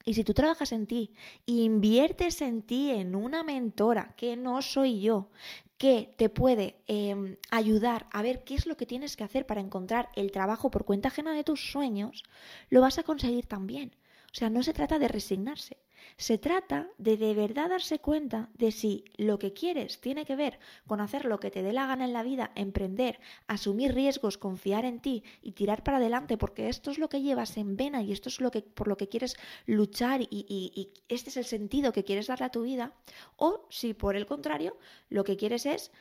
Y 0.06 0.14
si 0.14 0.24
tú 0.24 0.36
trabajas 0.36 0.72
en 0.72 0.86
ti, 0.86 1.14
inviertes 1.48 2.42
en 2.42 2.62
ti 2.62 2.92
en 2.92 3.16
una 3.16 3.44
mentora, 3.44 4.14
que 4.16 4.38
no 4.38 4.62
soy 4.62 5.02
yo, 5.02 5.32
que 5.78 6.14
te 6.16 6.30
puede 6.30 6.78
em, 6.86 7.38
ayudar 7.50 8.08
a 8.12 8.22
ver 8.22 8.44
qué 8.44 8.54
es 8.54 8.68
lo 8.68 8.78
que 8.78 8.86
tienes 8.86 9.18
que 9.18 9.24
hacer 9.24 9.48
para 9.48 9.62
encontrar 9.62 10.10
el 10.16 10.32
trabajo 10.32 10.70
por 10.70 10.86
cuenta 10.86 11.08
ajena 11.10 11.34
de 11.34 11.44
tus 11.44 11.72
sueños, 11.72 12.24
lo 12.70 12.82
vas 12.82 13.00
a 13.00 13.04
conseguir 13.04 13.48
también. 13.48 13.96
O 14.32 14.36
sea, 14.36 14.50
no 14.52 14.62
se 14.64 14.74
trata 14.74 15.00
de 15.00 15.08
resignarse, 15.08 15.78
se 16.18 16.38
trata 16.38 16.90
de 16.98 17.18
de 17.18 17.34
verdad 17.34 17.70
darse 17.70 18.00
cuenta 18.00 18.50
de 18.54 18.72
si 18.72 19.06
lo 19.18 19.40
que 19.40 19.54
quieres 19.54 20.02
tiene 20.02 20.26
que 20.26 20.36
ver 20.36 20.60
con 20.88 21.02
hacer 21.02 21.26
lo 21.26 21.40
que 21.40 21.52
te 21.52 21.64
dé 21.64 21.74
la 21.74 21.88
gana 21.88 22.06
en 22.06 22.14
la 22.14 22.24
vida, 22.24 22.52
emprender, 22.56 23.20
asumir 23.48 23.94
riesgos, 23.94 24.38
confiar 24.38 24.86
en 24.86 25.00
ti 25.00 25.24
y 25.42 25.54
tirar 25.54 25.84
para 25.84 25.98
adelante, 25.98 26.38
porque 26.38 26.70
esto 26.70 26.92
es 26.92 26.98
lo 26.98 27.10
que 27.10 27.22
llevas 27.22 27.58
en 27.58 27.78
vena 27.78 28.02
y 28.02 28.12
esto 28.12 28.30
es 28.30 28.42
lo 28.42 28.52
que, 28.52 28.62
por 28.62 28.88
lo 28.88 28.98
que 28.98 29.10
quieres 29.10 29.36
luchar 29.66 30.22
y, 30.22 30.28
y 30.32 30.94
este 31.10 31.30
es 31.30 31.38
el 31.38 31.46
sentido 31.46 31.92
que 31.92 32.04
quieres 32.04 32.28
darle 32.28 32.46
a 32.46 32.52
tu 32.52 32.64
vida, 32.64 32.94
o 33.36 33.68
si 33.70 33.94
por 33.94 34.16
el 34.16 34.26
contrario 34.26 34.78
lo 35.10 35.24
que 35.24 35.38
quieres 35.38 35.66
es, 35.66 35.92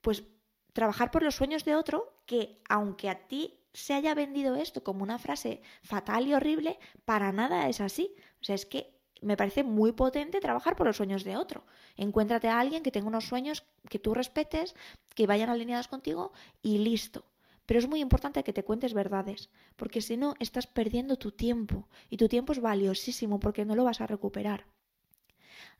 pues, 0.00 0.24
trabajar 0.72 1.10
por 1.10 1.22
los 1.22 1.34
sueños 1.34 1.64
de 1.64 1.76
otro 1.76 2.14
que, 2.26 2.60
aunque 2.68 3.08
a 3.08 3.26
ti 3.26 3.58
se 3.72 3.94
haya 3.94 4.14
vendido 4.14 4.56
esto 4.56 4.82
como 4.84 5.02
una 5.02 5.18
frase 5.18 5.62
fatal 5.82 6.26
y 6.26 6.34
horrible, 6.34 6.78
para 7.04 7.32
nada 7.32 7.68
es 7.68 7.80
así. 7.80 8.14
O 8.40 8.44
sea, 8.44 8.54
es 8.54 8.66
que 8.66 8.98
me 9.22 9.36
parece 9.36 9.64
muy 9.64 9.92
potente 9.92 10.40
trabajar 10.40 10.76
por 10.76 10.86
los 10.86 10.96
sueños 10.96 11.24
de 11.24 11.36
otro. 11.36 11.64
Encuéntrate 11.96 12.48
a 12.48 12.60
alguien 12.60 12.82
que 12.82 12.90
tenga 12.90 13.08
unos 13.08 13.26
sueños 13.26 13.64
que 13.88 13.98
tú 13.98 14.14
respetes, 14.14 14.74
que 15.14 15.26
vayan 15.26 15.48
alineados 15.48 15.88
contigo 15.88 16.32
y 16.62 16.78
listo. 16.78 17.24
Pero 17.66 17.78
es 17.78 17.88
muy 17.88 18.00
importante 18.00 18.42
que 18.42 18.52
te 18.52 18.64
cuentes 18.64 18.92
verdades, 18.92 19.48
porque 19.76 20.02
si 20.02 20.16
no, 20.16 20.34
estás 20.40 20.66
perdiendo 20.66 21.16
tu 21.16 21.30
tiempo 21.30 21.88
y 22.10 22.16
tu 22.16 22.28
tiempo 22.28 22.52
es 22.52 22.60
valiosísimo 22.60 23.38
porque 23.38 23.64
no 23.64 23.76
lo 23.76 23.84
vas 23.84 24.00
a 24.00 24.06
recuperar. 24.06 24.66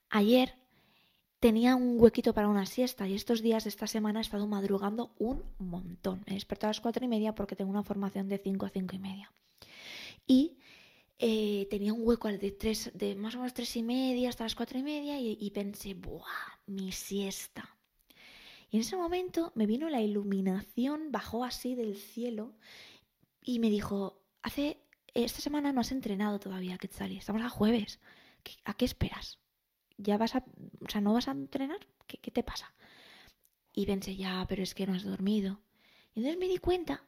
Ayer 0.09 0.55
tenía 1.41 1.75
un 1.75 2.01
huequito 2.01 2.35
para 2.35 2.49
una 2.49 2.67
siesta 2.67 3.09
y 3.09 3.15
estos 3.15 3.43
días 3.43 3.65
de 3.65 3.71
esta 3.71 3.89
semana 3.89 4.21
he 4.21 4.23
estado 4.23 4.47
madrugando 4.47 5.13
un 5.19 5.43
montón. 5.59 6.23
Me 6.27 6.33
he 6.33 6.35
despertado 6.35 6.69
a 6.69 6.71
las 6.71 6.81
cuatro 6.81 7.05
y 7.05 7.09
media 7.09 7.35
porque 7.35 7.57
tengo 7.57 7.71
una 7.71 7.83
formación 7.83 8.29
de 8.29 8.39
cinco 8.39 8.67
a 8.67 8.71
cinco 8.71 8.95
y 8.95 9.01
media. 9.01 9.33
Y 10.27 10.59
eh, 11.25 11.69
tenía 11.71 11.93
un 11.93 12.00
hueco 12.05 12.26
de, 12.26 12.50
tres, 12.50 12.91
de 12.95 13.14
más 13.14 13.37
o 13.37 13.38
menos 13.38 13.55
tres 13.55 13.76
y 13.76 13.83
media 13.85 14.29
hasta 14.29 14.43
las 14.43 14.57
cuatro 14.57 14.76
y 14.76 14.83
media 14.83 15.21
y, 15.21 15.50
pensé, 15.50 15.95
¡buah! 15.95 16.59
Mi 16.67 16.91
siesta. 16.91 17.76
Y 18.71 18.76
en 18.76 18.81
ese 18.81 18.97
momento 18.97 19.52
me 19.55 19.67
vino 19.67 19.88
la 19.88 20.00
iluminación, 20.00 21.12
bajó 21.12 21.45
así 21.45 21.76
del 21.76 21.97
cielo 21.97 22.57
y 23.41 23.61
me 23.61 23.71
dijo, 23.71 24.21
hace, 24.43 24.83
esta 25.14 25.41
semana 25.41 25.73
no 25.73 25.81
has 25.81 25.93
entrenado 25.93 26.41
todavía, 26.41 26.76
Quetzali, 26.76 27.19
estamos 27.19 27.43
a 27.43 27.49
jueves, 27.49 28.00
¿a 28.64 28.75
qué 28.75 28.85
esperas? 28.85 29.38
ya 29.99 30.19
vas 30.19 30.35
a, 30.35 30.45
o 30.85 30.88
sea, 30.88 31.00
no 31.00 31.12
vas 31.12 31.29
a 31.29 31.33
entrenar, 31.33 31.87
¿qué, 32.09 32.19
qué 32.19 32.33
te 32.33 32.43
pasa? 32.43 32.75
Y 33.73 33.87
pensé, 33.87 34.17
ya, 34.17 34.45
pero 34.49 34.64
es 34.64 34.75
que 34.75 34.88
no 34.88 34.95
has 34.95 35.05
dormido. 35.05 35.61
Y 36.14 36.19
entonces 36.19 36.41
me 36.41 36.49
di 36.49 36.59
cuenta 36.59 37.05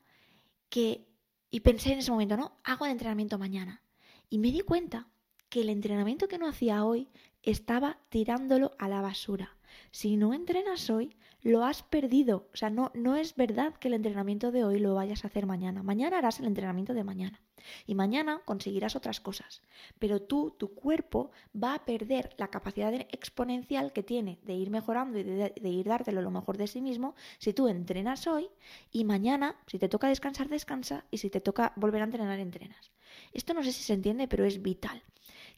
que, 0.69 1.09
y 1.51 1.61
pensé 1.61 1.93
en 1.95 1.99
ese 1.99 2.13
momento, 2.13 2.37
no, 2.37 2.61
hago 2.63 2.85
el 2.85 2.93
entrenamiento 2.93 3.39
mañana. 3.39 3.84
Y 4.31 4.39
me 4.39 4.53
di 4.53 4.61
cuenta 4.61 5.09
que 5.49 5.61
el 5.61 5.69
entrenamiento 5.69 6.29
que 6.29 6.39
no 6.39 6.49
hacía 6.49 6.85
hoy 6.85 7.09
estaba 7.43 7.99
tirándolo 8.09 8.73
a 8.79 8.89
la 8.89 9.01
basura. 9.01 9.57
Si 9.91 10.17
no 10.17 10.35
entrenas 10.35 10.89
hoy, 10.91 11.17
lo 11.43 11.65
has 11.65 11.83
perdido. 11.83 12.49
O 12.53 12.57
sea, 12.57 12.71
no, 12.71 12.91
no 12.95 13.17
es 13.17 13.37
verdad 13.37 13.75
que 13.75 13.89
el 13.89 13.95
entrenamiento 13.95 14.51
de 14.51 14.65
hoy 14.65 14.79
lo 14.79 14.95
vayas 14.95 15.25
a 15.25 15.29
hacer 15.29 15.47
mañana. 15.47 15.83
Mañana 15.83 16.19
harás 16.19 16.41
el 16.41 16.47
entrenamiento 16.47 16.95
de 16.95 17.05
mañana. 17.05 17.41
Y 17.87 17.95
mañana 17.95 18.41
conseguirás 18.45 18.97
otras 18.97 19.21
cosas. 19.21 19.63
Pero 19.99 20.21
tú, 20.21 20.55
tu 20.59 20.75
cuerpo, 20.75 21.31
va 21.55 21.75
a 21.75 21.85
perder 21.85 22.35
la 22.39 22.49
capacidad 22.49 22.93
exponencial 22.95 23.93
que 23.93 24.03
tiene 24.03 24.39
de 24.43 24.55
ir 24.55 24.71
mejorando 24.71 25.19
y 25.19 25.23
de, 25.23 25.55
de 25.55 25.69
ir 25.69 25.87
dártelo 25.87 26.23
lo 26.23 26.31
mejor 26.31 26.57
de 26.57 26.67
sí 26.67 26.81
mismo 26.81 27.15
si 27.39 27.53
tú 27.53 27.69
entrenas 27.69 28.27
hoy 28.27 28.49
y 28.91 29.05
mañana, 29.05 29.57
si 29.67 29.79
te 29.79 29.89
toca 29.89 30.09
descansar, 30.09 30.49
descansa 30.49 31.05
y 31.11 31.19
si 31.19 31.31
te 31.31 31.41
toca 31.41 31.73
volver 31.77 32.03
a 32.03 32.05
entrenar, 32.05 32.39
entrenas. 32.39 32.91
Esto 33.35 33.53
no 33.53 33.63
sé 33.63 33.73
si 33.73 33.83
se 33.83 33.93
entiende, 33.93 34.29
pero 34.29 34.45
es 34.45 34.63
vital. 34.63 35.03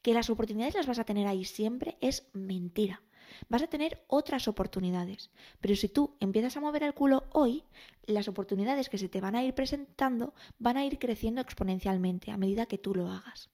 Que 0.03 0.15
las 0.15 0.31
oportunidades 0.31 0.75
las 0.75 0.87
vas 0.87 0.99
a 0.99 1.05
tener 1.05 1.27
ahí 1.27 1.45
siempre 1.45 1.97
es 2.01 2.27
mentira 2.33 3.03
vas 3.49 3.63
a 3.63 3.67
tener 3.67 4.05
otras 4.09 4.49
oportunidades. 4.49 5.31
Pero 5.61 5.77
si 5.77 5.89
tú 5.89 6.17
empiezas 6.21 6.57
a 6.57 6.61
mover 6.61 6.83
el 6.83 6.95
culo 6.95 7.25
hoy, 7.33 7.65
las 8.07 8.29
oportunidades 8.29 8.89
que 8.89 8.99
se 8.99 9.09
te 9.09 9.21
van 9.21 9.37
a 9.37 9.45
ir 9.45 9.55
presentando 9.55 10.35
van 10.59 10.77
a 10.77 10.85
ir 10.85 10.99
creciendo 10.99 11.41
exponencialmente 11.41 12.31
a 12.31 12.37
medida 12.37 12.67
que 12.67 12.79
tú 12.79 12.95
lo 12.95 13.11
hagas. 13.11 13.51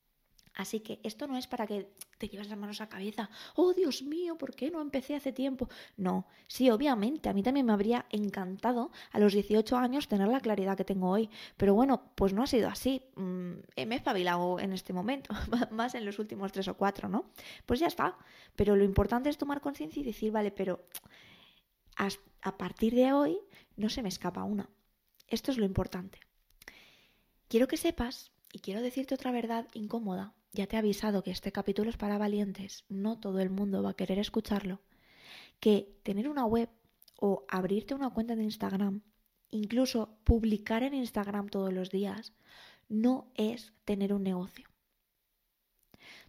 Así 0.55 0.81
que 0.81 1.01
esto 1.03 1.27
no 1.27 1.39
es 1.39 1.47
para 1.47 1.67
que 1.67 1.89
te 2.19 2.29
lleves 2.29 2.49
las 2.49 2.59
manos 2.59 2.81
a 2.81 2.89
cabeza. 2.89 3.31
Oh, 3.57 3.73
Dios 3.73 4.03
mío, 4.03 4.37
¿por 4.37 4.55
qué 4.55 4.71
no 4.71 4.81
empecé 4.81 5.15
hace 5.15 5.33
tiempo? 5.33 5.69
No, 5.97 6.27
sí, 6.47 6.71
obviamente, 6.71 7.29
a 7.29 7.33
mí 7.33 7.43
también 7.43 7.65
me 7.65 7.73
habría 7.73 8.05
encantado 8.11 8.91
a 9.13 9.19
los 9.19 9.33
18 9.33 9.77
años 9.77 10.09
tener 10.09 10.29
la 10.29 10.41
claridad 10.41 10.77
que 10.77 10.85
tengo 10.85 11.11
hoy. 11.11 11.31
Pero 11.57 11.75
bueno, 11.75 12.13
pues 12.15 12.35
no 12.35 12.43
ha 12.43 12.47
sido 12.47 12.69
así. 12.69 13.03
Mm, 13.17 13.53
me 13.77 13.95
he 13.95 13.95
espabilado 13.95 14.61
en 14.61 14.73
este 14.73 14.93
momento, 14.93 15.33
más 15.71 15.95
en 15.95 16.05
los 16.05 16.19
últimos 16.19 16.53
tres 16.53 16.69
o 16.69 16.77
cuatro, 16.77 17.09
¿no? 17.09 17.31
Pues 17.65 17.81
ya 17.81 17.87
está. 17.87 18.19
Pero 18.55 18.77
lo 18.77 18.85
importante 18.85 19.31
es 19.31 19.39
tomar 19.39 19.61
conciencia 19.61 20.01
y 20.01 20.05
decir, 20.05 20.33
vale, 20.33 20.51
pero 20.51 20.85
a 22.43 22.59
partir 22.59 22.95
de 22.95 23.13
hoy 23.13 23.39
no 23.77 23.89
se 23.89 24.03
me 24.03 24.09
escapa 24.09 24.45
una. 24.45 24.69
Esto 25.29 25.51
es 25.51 25.57
lo 25.57 25.65
importante. 25.65 26.19
Quiero 27.49 27.69
que 27.69 27.77
sepas, 27.77 28.33
y 28.53 28.59
quiero 28.59 28.83
decirte 28.83 29.15
otra 29.15 29.33
verdad 29.33 29.67
incómoda, 29.73 30.35
ya 30.53 30.67
te 30.67 30.77
he 30.77 30.79
avisado 30.79 31.23
que 31.23 31.31
este 31.31 31.53
capítulo 31.53 31.91
es 31.91 31.97
para 31.97 32.19
valientes, 32.19 32.85
no 32.89 33.19
todo 33.19 33.41
el 33.41 33.51
mundo 33.51 33.83
va 33.83 33.91
a 33.91 33.97
querer 33.97 34.19
escucharlo, 34.19 34.81
que 35.61 35.99
tener 36.03 36.29
una 36.29 36.45
web 36.45 36.69
o 37.17 37.45
abrirte 37.49 37.95
una 37.95 38.11
cuenta 38.11 38.37
de 38.37 38.45
Instagram, 38.45 39.03
incluso 39.51 40.19
publicar 40.25 40.83
en 40.83 40.95
Instagram 40.95 41.49
todos 41.49 41.73
los 41.73 41.91
días, 41.91 42.33
no 42.89 43.31
es 43.35 43.73
tener 43.85 44.13
un 44.13 44.23
negocio. 44.23 44.69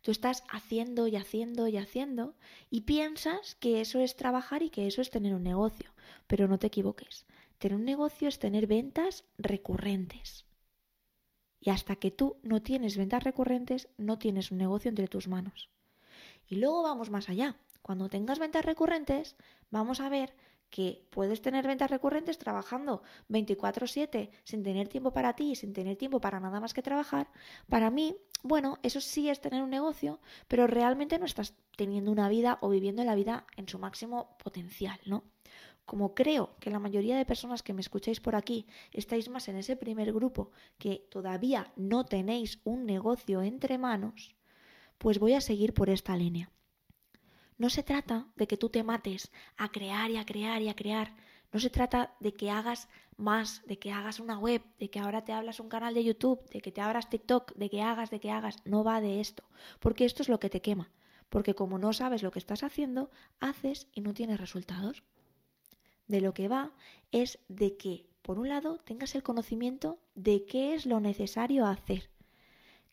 Tú 0.01 0.11
estás 0.11 0.43
haciendo 0.49 1.07
y 1.07 1.15
haciendo 1.15 1.67
y 1.67 1.77
haciendo 1.77 2.35
y 2.69 2.81
piensas 2.81 3.55
que 3.55 3.81
eso 3.81 3.99
es 3.99 4.15
trabajar 4.15 4.61
y 4.61 4.69
que 4.69 4.87
eso 4.87 5.01
es 5.01 5.09
tener 5.09 5.33
un 5.33 5.43
negocio, 5.43 5.91
pero 6.27 6.47
no 6.47 6.59
te 6.59 6.67
equivoques. 6.67 7.25
Tener 7.57 7.77
un 7.77 7.85
negocio 7.85 8.27
es 8.27 8.39
tener 8.39 8.67
ventas 8.67 9.25
recurrentes. 9.37 10.45
Y 11.63 11.69
hasta 11.69 11.95
que 11.95 12.11
tú 12.11 12.35
no 12.43 12.61
tienes 12.61 12.97
ventas 12.97 13.23
recurrentes, 13.23 13.87
no 13.97 14.19
tienes 14.19 14.51
un 14.51 14.57
negocio 14.57 14.89
entre 14.89 15.07
tus 15.07 15.29
manos. 15.29 15.69
Y 16.45 16.57
luego 16.57 16.83
vamos 16.83 17.09
más 17.09 17.29
allá. 17.29 17.55
Cuando 17.81 18.09
tengas 18.09 18.37
ventas 18.37 18.65
recurrentes, 18.65 19.37
vamos 19.71 20.01
a 20.01 20.09
ver 20.09 20.35
que 20.69 21.07
puedes 21.09 21.41
tener 21.41 21.65
ventas 21.65 21.89
recurrentes 21.89 22.37
trabajando 22.37 23.01
24/7 23.29 24.31
sin 24.43 24.63
tener 24.63 24.89
tiempo 24.89 25.13
para 25.13 25.33
ti 25.33 25.55
sin 25.55 25.71
tener 25.71 25.95
tiempo 25.95 26.19
para 26.19 26.39
nada 26.39 26.59
más 26.59 26.73
que 26.73 26.81
trabajar. 26.81 27.29
Para 27.69 27.89
mí, 27.91 28.17
bueno, 28.41 28.79
eso 28.83 28.99
sí 28.99 29.29
es 29.29 29.39
tener 29.39 29.63
un 29.63 29.69
negocio, 29.69 30.19
pero 30.49 30.67
realmente 30.67 31.17
no 31.17 31.25
estás 31.25 31.53
teniendo 31.77 32.11
una 32.11 32.27
vida 32.27 32.57
o 32.61 32.69
viviendo 32.69 33.03
la 33.05 33.15
vida 33.15 33.45
en 33.55 33.69
su 33.69 33.79
máximo 33.79 34.35
potencial, 34.43 34.99
¿no? 35.05 35.23
Como 35.85 36.15
creo 36.15 36.55
que 36.59 36.69
la 36.69 36.79
mayoría 36.79 37.17
de 37.17 37.25
personas 37.25 37.61
que 37.63 37.73
me 37.73 37.81
escucháis 37.81 38.19
por 38.19 38.35
aquí 38.35 38.67
estáis 38.91 39.29
más 39.29 39.47
en 39.47 39.57
ese 39.57 39.75
primer 39.75 40.13
grupo 40.13 40.51
que 40.77 41.07
todavía 41.09 41.71
no 41.75 42.05
tenéis 42.05 42.59
un 42.63 42.85
negocio 42.85 43.41
entre 43.41 43.77
manos, 43.77 44.35
pues 44.97 45.19
voy 45.19 45.33
a 45.33 45.41
seguir 45.41 45.73
por 45.73 45.89
esta 45.89 46.15
línea. 46.15 46.51
No 47.57 47.69
se 47.69 47.83
trata 47.83 48.27
de 48.35 48.47
que 48.47 48.57
tú 48.57 48.69
te 48.69 48.83
mates 48.83 49.31
a 49.57 49.69
crear 49.69 50.09
y 50.09 50.17
a 50.17 50.25
crear 50.25 50.61
y 50.61 50.69
a 50.69 50.75
crear. 50.75 51.15
No 51.51 51.59
se 51.59 51.69
trata 51.69 52.15
de 52.19 52.33
que 52.33 52.49
hagas 52.49 52.89
más, 53.15 53.61
de 53.67 53.77
que 53.77 53.91
hagas 53.91 54.19
una 54.19 54.39
web, 54.39 54.63
de 54.79 54.89
que 54.89 54.99
ahora 54.99 55.23
te 55.23 55.33
hablas 55.33 55.59
un 55.59 55.69
canal 55.69 55.93
de 55.93 56.03
YouTube, 56.03 56.43
de 56.49 56.61
que 56.61 56.71
te 56.71 56.81
abras 56.81 57.09
TikTok, 57.09 57.53
de 57.53 57.69
que 57.69 57.81
hagas, 57.81 58.09
de 58.09 58.19
que 58.19 58.31
hagas. 58.31 58.57
No 58.65 58.83
va 58.83 59.01
de 59.01 59.19
esto, 59.19 59.43
porque 59.79 60.05
esto 60.05 60.23
es 60.23 60.29
lo 60.29 60.39
que 60.39 60.49
te 60.49 60.61
quema. 60.61 60.91
Porque 61.29 61.53
como 61.53 61.77
no 61.77 61.93
sabes 61.93 62.23
lo 62.23 62.31
que 62.31 62.39
estás 62.39 62.63
haciendo, 62.63 63.11
haces 63.39 63.87
y 63.93 64.01
no 64.01 64.13
tienes 64.13 64.39
resultados 64.39 65.03
de 66.07 66.21
lo 66.21 66.33
que 66.33 66.47
va 66.47 66.71
es 67.11 67.39
de 67.47 67.77
que, 67.77 68.05
por 68.21 68.39
un 68.39 68.49
lado, 68.49 68.77
tengas 68.77 69.15
el 69.15 69.23
conocimiento 69.23 69.99
de 70.15 70.45
qué 70.45 70.73
es 70.73 70.85
lo 70.85 70.99
necesario 70.99 71.65
hacer, 71.65 72.09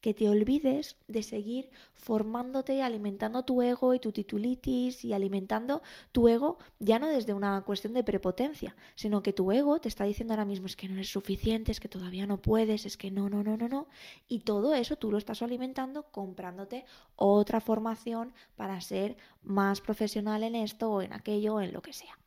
que 0.01 0.15
te 0.15 0.29
olvides 0.29 0.97
de 1.09 1.23
seguir 1.23 1.71
formándote, 1.93 2.83
alimentando 2.83 3.45
tu 3.45 3.61
ego 3.63 3.95
y 3.95 4.01
tu 4.01 4.13
titulitis 4.13 5.05
y 5.05 5.13
alimentando 5.13 5.83
tu 6.13 6.29
ego 6.29 6.59
ya 6.79 6.99
no 6.99 7.09
desde 7.09 7.35
una 7.35 7.61
cuestión 7.63 7.93
de 7.93 8.05
prepotencia, 8.05 8.75
sino 8.95 9.23
que 9.23 9.33
tu 9.33 9.53
ego 9.53 9.79
te 9.81 9.89
está 9.89 10.05
diciendo 10.05 10.33
ahora 10.33 10.45
mismo 10.45 10.67
es 10.67 10.77
que 10.77 10.89
no 10.89 10.95
eres 10.95 11.11
suficiente, 11.11 11.73
es 11.73 11.81
que 11.81 11.89
todavía 11.89 12.27
no 12.27 12.41
puedes, 12.41 12.87
es 12.87 12.97
que 12.97 13.11
no, 13.11 13.29
no, 13.29 13.43
no, 13.43 13.57
no, 13.57 13.69
no. 13.69 13.89
Y 14.27 14.41
todo 14.41 14.75
eso 14.75 14.97
tú 14.97 15.11
lo 15.11 15.19
estás 15.19 15.43
alimentando 15.43 16.05
comprándote 16.11 16.85
otra 17.17 17.61
formación 17.61 18.33
para 18.57 18.81
ser 18.81 19.17
más 19.43 19.81
profesional 19.81 20.43
en 20.43 20.55
esto 20.55 20.91
o 20.91 21.03
en 21.03 21.13
aquello 21.13 21.57
o 21.57 21.61
en 21.61 21.73
lo 21.73 21.83
que 21.83 21.93
sea. 21.93 22.19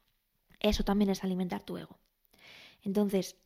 Eso 0.63 0.84
también 0.84 1.12
es 1.12 1.24
alimentar 1.24 1.62
tu 1.62 1.77
ego. 1.77 2.00
Entonces, 2.82 3.38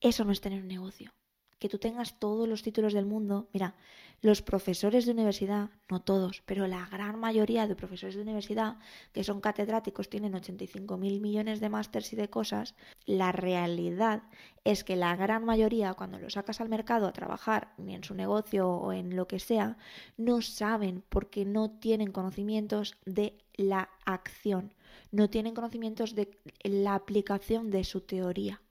eso 0.00 0.24
no 0.24 0.32
es 0.32 0.40
tener 0.40 0.62
un 0.62 0.68
negocio. 0.68 1.12
Que 1.60 1.68
tú 1.68 1.78
tengas 1.78 2.18
todos 2.18 2.48
los 2.48 2.62
títulos 2.62 2.94
del 2.94 3.06
mundo. 3.06 3.48
Mira, 3.52 3.76
los 4.22 4.42
profesores 4.42 5.04
de 5.04 5.12
universidad, 5.12 5.70
no 5.90 6.00
todos, 6.00 6.42
pero 6.46 6.66
la 6.66 6.86
gran 6.86 7.18
mayoría 7.20 7.66
de 7.66 7.76
profesores 7.76 8.16
de 8.16 8.22
universidad 8.22 8.78
que 9.12 9.24
son 9.24 9.40
catedráticos 9.40 10.08
tienen 10.08 10.34
85 10.34 10.96
mil 10.96 11.20
millones 11.20 11.60
de 11.60 11.68
másters 11.68 12.12
y 12.12 12.16
de 12.16 12.30
cosas. 12.30 12.74
La 13.04 13.30
realidad 13.30 14.22
es 14.64 14.84
que 14.84 14.96
la 14.96 15.14
gran 15.16 15.44
mayoría, 15.44 15.94
cuando 15.94 16.18
lo 16.18 16.30
sacas 16.30 16.60
al 16.60 16.70
mercado 16.70 17.06
a 17.06 17.12
trabajar, 17.12 17.74
ni 17.76 17.94
en 17.94 18.04
su 18.04 18.14
negocio 18.14 18.68
o 18.68 18.92
en 18.92 19.14
lo 19.14 19.28
que 19.28 19.38
sea, 19.38 19.76
no 20.16 20.40
saben 20.40 21.04
porque 21.10 21.44
no 21.44 21.70
tienen 21.70 22.10
conocimientos 22.10 22.96
de 23.04 23.36
la 23.54 23.90
acción, 24.06 24.72
no 25.12 25.28
tienen 25.28 25.54
conocimientos 25.54 26.14
de 26.14 26.38
la 26.62 26.94
aplicación 26.94 27.70
de 27.70 27.84
su 27.84 28.00
teoría. 28.00 28.62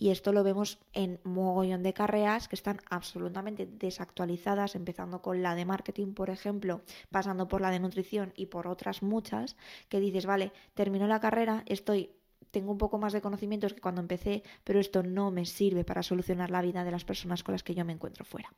Y 0.00 0.08
esto 0.08 0.32
lo 0.32 0.42
vemos 0.42 0.78
en 0.94 1.20
mogollón 1.24 1.82
de 1.82 1.92
carreras 1.92 2.48
que 2.48 2.56
están 2.56 2.80
absolutamente 2.88 3.66
desactualizadas, 3.66 4.74
empezando 4.74 5.20
con 5.20 5.42
la 5.42 5.54
de 5.54 5.66
marketing, 5.66 6.14
por 6.14 6.30
ejemplo, 6.30 6.80
pasando 7.10 7.48
por 7.48 7.60
la 7.60 7.70
de 7.70 7.80
nutrición 7.80 8.32
y 8.34 8.46
por 8.46 8.66
otras 8.66 9.02
muchas, 9.02 9.58
que 9.90 10.00
dices, 10.00 10.24
vale, 10.24 10.54
termino 10.72 11.06
la 11.06 11.20
carrera, 11.20 11.64
estoy 11.66 12.12
tengo 12.50 12.72
un 12.72 12.78
poco 12.78 12.96
más 12.96 13.12
de 13.12 13.20
conocimientos 13.20 13.74
que 13.74 13.82
cuando 13.82 14.00
empecé, 14.00 14.42
pero 14.64 14.80
esto 14.80 15.02
no 15.02 15.30
me 15.30 15.44
sirve 15.44 15.84
para 15.84 16.02
solucionar 16.02 16.50
la 16.50 16.62
vida 16.62 16.82
de 16.82 16.92
las 16.92 17.04
personas 17.04 17.42
con 17.42 17.52
las 17.52 17.62
que 17.62 17.74
yo 17.74 17.84
me 17.84 17.92
encuentro 17.92 18.24
fuera. 18.24 18.54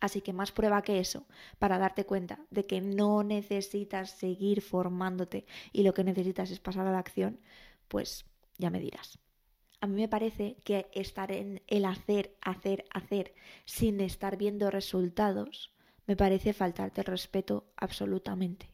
Así 0.00 0.20
que 0.20 0.34
más 0.34 0.52
prueba 0.52 0.82
que 0.82 1.00
eso 1.00 1.24
para 1.58 1.78
darte 1.78 2.04
cuenta 2.04 2.40
de 2.50 2.66
que 2.66 2.82
no 2.82 3.22
necesitas 3.22 4.10
seguir 4.10 4.60
formándote 4.60 5.46
y 5.72 5.82
lo 5.82 5.94
que 5.94 6.04
necesitas 6.04 6.50
es 6.50 6.60
pasar 6.60 6.86
a 6.86 6.92
la 6.92 6.98
acción, 6.98 7.40
pues 7.88 8.26
ya 8.58 8.68
me 8.68 8.78
dirás 8.78 9.18
a 9.82 9.88
mí 9.88 10.00
me 10.00 10.08
parece 10.08 10.56
que 10.64 10.88
estar 10.92 11.32
en 11.32 11.60
el 11.66 11.84
hacer, 11.84 12.36
hacer, 12.40 12.84
hacer 12.94 13.34
sin 13.64 14.00
estar 14.00 14.36
viendo 14.36 14.70
resultados, 14.70 15.74
me 16.06 16.14
parece 16.14 16.52
faltarte 16.52 17.00
el 17.00 17.08
respeto 17.08 17.72
absolutamente. 17.76 18.70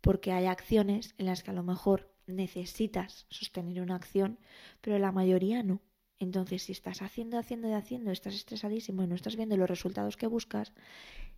Porque 0.00 0.32
hay 0.32 0.46
acciones 0.46 1.14
en 1.18 1.26
las 1.26 1.42
que 1.42 1.50
a 1.50 1.54
lo 1.54 1.62
mejor 1.62 2.14
necesitas 2.26 3.26
sostener 3.28 3.82
una 3.82 3.96
acción, 3.96 4.38
pero 4.80 4.98
la 4.98 5.12
mayoría 5.12 5.62
no. 5.62 5.82
Entonces, 6.18 6.62
si 6.62 6.72
estás 6.72 7.02
haciendo, 7.02 7.36
haciendo 7.38 7.68
y 7.68 7.74
haciendo, 7.74 8.10
estás 8.10 8.34
estresadísimo 8.34 9.02
y 9.02 9.08
no 9.08 9.14
estás 9.14 9.36
viendo 9.36 9.58
los 9.58 9.68
resultados 9.68 10.16
que 10.16 10.28
buscas, 10.28 10.72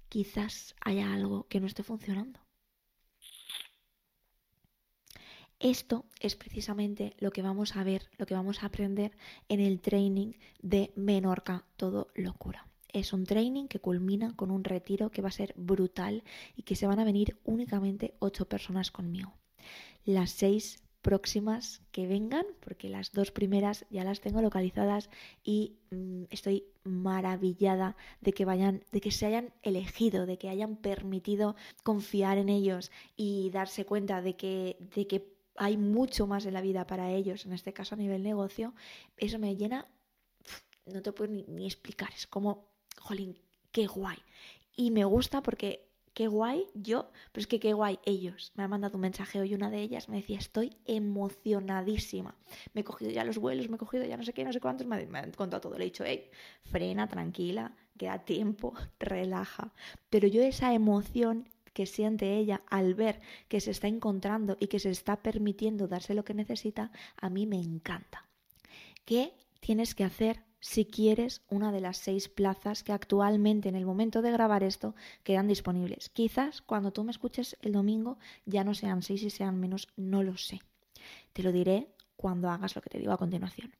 quizás 0.09 0.77
haya 0.81 1.13
algo 1.13 1.49
que 1.49 1.59
no 1.59 1.67
esté 1.67 1.83
funcionando. 1.83 2.44
Esto 5.65 6.05
es 6.21 6.37
precisamente 6.37 7.15
lo 7.21 7.31
que 7.31 7.41
vamos 7.41 7.75
a 7.75 7.85
ver, 7.85 8.11
lo 8.19 8.27
que 8.27 8.35
vamos 8.35 8.63
a 8.63 8.67
aprender 8.67 9.17
en 9.49 9.61
el 9.61 9.81
training 9.81 10.35
de 10.61 10.93
Menorca, 10.95 11.65
todo 11.79 12.09
locura. 12.15 12.69
Es 12.93 13.15
un 13.15 13.25
training 13.25 13.67
que 13.67 13.79
culmina 13.81 14.37
con 14.37 14.51
un 14.51 14.63
retiro 14.63 15.11
que 15.11 15.23
va 15.23 15.29
a 15.29 15.33
ser 15.33 15.55
brutal 15.57 16.23
y 16.55 16.65
que 16.65 16.77
se 16.77 16.87
van 16.87 16.99
a 16.99 17.05
venir 17.05 17.39
únicamente 17.45 18.13
ocho 18.19 18.47
personas 18.47 18.91
conmigo. 18.91 19.33
Las 20.05 20.33
seis 20.33 20.85
próximas 21.01 21.81
que 21.93 22.07
vengan, 22.07 22.45
porque 22.61 22.91
las 22.91 23.13
dos 23.13 23.31
primeras 23.31 23.87
ya 23.89 24.05
las 24.05 24.21
tengo 24.21 24.43
localizadas 24.43 25.09
y 25.43 25.77
mm, 25.91 26.25
estoy 26.31 26.65
maravillada 26.83 27.97
de 28.21 28.33
que 28.35 28.45
vayan, 28.45 28.85
de 28.93 29.01
que 29.01 29.11
se 29.11 29.25
hayan 29.27 29.55
elegido, 29.63 30.27
de 30.27 30.37
que 30.37 30.51
hayan 30.51 30.77
permitido 30.77 31.57
confiar 31.83 32.37
en 32.37 32.51
ellos 32.51 32.91
y 33.17 33.49
darse 33.49 33.87
cuenta 33.87 34.21
de 34.21 34.37
que, 34.37 34.77
de 34.95 35.07
que 35.07 35.34
hay 35.57 35.77
mucho 35.77 36.27
más 36.27 36.47
en 36.47 36.55
la 36.55 36.61
vida 36.61 36.87
para 36.87 37.11
ellos, 37.11 37.47
en 37.47 37.53
este 37.53 37.73
caso 37.73 37.95
a 37.95 37.99
nivel 37.99 38.23
negocio, 38.23 38.75
eso 39.17 39.39
me 39.39 39.57
llena, 39.57 39.87
no 40.87 41.03
te 41.03 41.13
puedo 41.13 41.33
ni, 41.33 41.67
explicar, 41.67 42.11
es 42.15 42.27
como, 42.27 42.69
jolín, 42.99 43.39
qué 43.73 43.87
guay. 43.87 44.19
Y 44.77 44.91
me 44.91 45.05
gusta 45.05 45.43
porque 45.43 45.89
qué 46.13 46.27
guay 46.29 46.67
yo, 46.75 47.11
pero 47.33 47.43
es 47.43 47.47
que 47.47 47.61
qué 47.61 47.73
guay 47.73 47.99
ellos. 48.05 48.53
Me 48.55 48.65
han 48.65 48.71
mandado 48.71 48.97
un 48.97 49.03
mensaje 49.03 49.41
hoy 49.41 49.55
una 49.55 49.71
de 49.71 49.81
ellas, 49.81 50.09
me 50.09 50.17
decía, 50.17 50.39
estoy 50.39 50.77
emocionadísima. 50.85 52.37
Me 52.73 52.81
he 52.81 52.85
cogido 52.85 53.11
ya 53.11 53.25
los 53.25 53.39
vuelos, 53.39 53.69
me 53.69 53.77
he 53.77 53.79
cogido 53.79 54.05
ya 54.05 54.17
no 54.17 54.25
sé 54.25 54.33
qué, 54.33 54.45
no 54.45 54.53
sé 54.53 54.61
cuántos, 54.61 54.87
me, 54.87 55.07
me 55.07 55.19
han 55.19 55.33
contado 55.33 55.61
todo. 55.61 55.79
Le 55.79 55.85
he 55.85 55.87
dicho, 55.87 56.05
hey, 56.05 56.31
frena, 56.65 57.09
tranquila, 57.09 57.77
queda 57.97 58.25
tiempo, 58.25 58.75
relaja. 58.99 59.73
Pero 60.11 60.29
yo 60.29 60.43
esa 60.43 60.75
emoción 60.75 61.49
que 61.75 61.85
siente 61.85 62.39
ella 62.39 62.63
al 62.71 62.95
ver 62.95 63.21
que 63.49 63.61
se 63.61 63.73
está 63.73 63.89
encontrando 63.89 64.57
y 64.59 64.69
que 64.69 64.79
se 64.79 64.91
está 64.91 65.23
permitiendo 65.23 65.89
darse 65.89 66.15
lo 66.15 66.25
que 66.25 66.33
necesita, 66.33 66.91
a 67.17 67.29
mí 67.29 67.47
me 67.47 67.61
encanta. 67.61 68.27
¿Qué 69.05 69.35
tienes 69.61 69.95
que 69.95 70.05
hacer 70.05 70.43
si 70.61 70.87
quieres 70.87 71.43
una 71.51 71.73
de 71.73 71.83
las 71.83 71.99
seis 71.99 72.31
plazas 72.31 72.83
que 72.83 72.93
actualmente 72.93 73.69
en 73.69 73.77
el 73.77 73.85
momento 73.85 74.23
de 74.23 74.31
grabar 74.31 74.63
esto 74.63 74.95
quedan 75.23 75.49
disponibles? 75.49 76.09
Quizás 76.09 76.63
cuando 76.63 76.93
tú 76.93 77.05
me 77.05 77.11
escuches 77.11 77.59
el 77.61 77.73
domingo 77.73 78.19
ya 78.47 78.65
no 78.65 78.73
sean 78.73 79.03
seis 79.03 79.23
y 79.23 79.31
sean 79.31 79.61
menos, 79.61 79.89
no 79.97 80.23
lo 80.23 80.39
sé. 80.39 80.63
Te 81.35 81.43
lo 81.43 81.53
diré 81.53 81.89
cuando 82.17 82.49
hagas 82.49 82.75
lo 82.75 82.81
que 82.81 82.91
te 82.91 82.99
digo 82.99 83.13
a 83.13 83.19
continuación. 83.19 83.75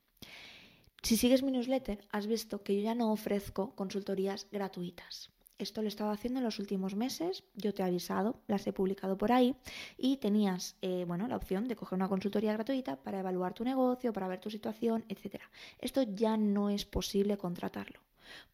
Si 1.03 1.17
sigues 1.17 1.43
mi 1.43 1.53
newsletter, 1.53 2.07
has 2.11 2.27
visto 2.27 2.63
que 2.63 2.75
yo 2.77 2.83
ya 2.83 2.95
no 2.95 3.13
ofrezco 3.13 3.75
consultorías 3.75 4.49
gratuitas. 4.51 5.34
Esto 5.59 5.83
lo 5.83 5.87
he 5.87 5.89
estado 5.89 6.11
haciendo 6.11 6.41
en 6.41 6.45
los 6.45 6.59
últimos 6.59 6.97
meses, 6.97 7.45
yo 7.55 7.73
te 7.73 7.83
he 7.83 7.85
avisado, 7.85 8.41
las 8.49 8.67
he 8.67 8.73
publicado 8.73 9.17
por 9.17 9.31
ahí 9.33 9.55
y 9.97 10.17
tenías 10.17 10.77
eh, 10.83 11.05
bueno, 11.07 11.29
la 11.29 11.37
opción 11.37 11.69
de 11.69 11.77
coger 11.77 11.97
una 11.97 12.09
consultoría 12.09 12.53
gratuita 12.53 12.97
para 12.97 13.21
evaluar 13.21 13.55
tu 13.55 13.65
negocio, 13.65 14.13
para 14.13 14.29
ver 14.29 14.41
tu 14.41 14.51
situación, 14.51 15.05
etc. 15.09 15.43
Esto 15.79 16.03
ya 16.03 16.37
no 16.37 16.71
es 16.71 16.85
posible 16.85 17.37
contratarlo 17.39 18.01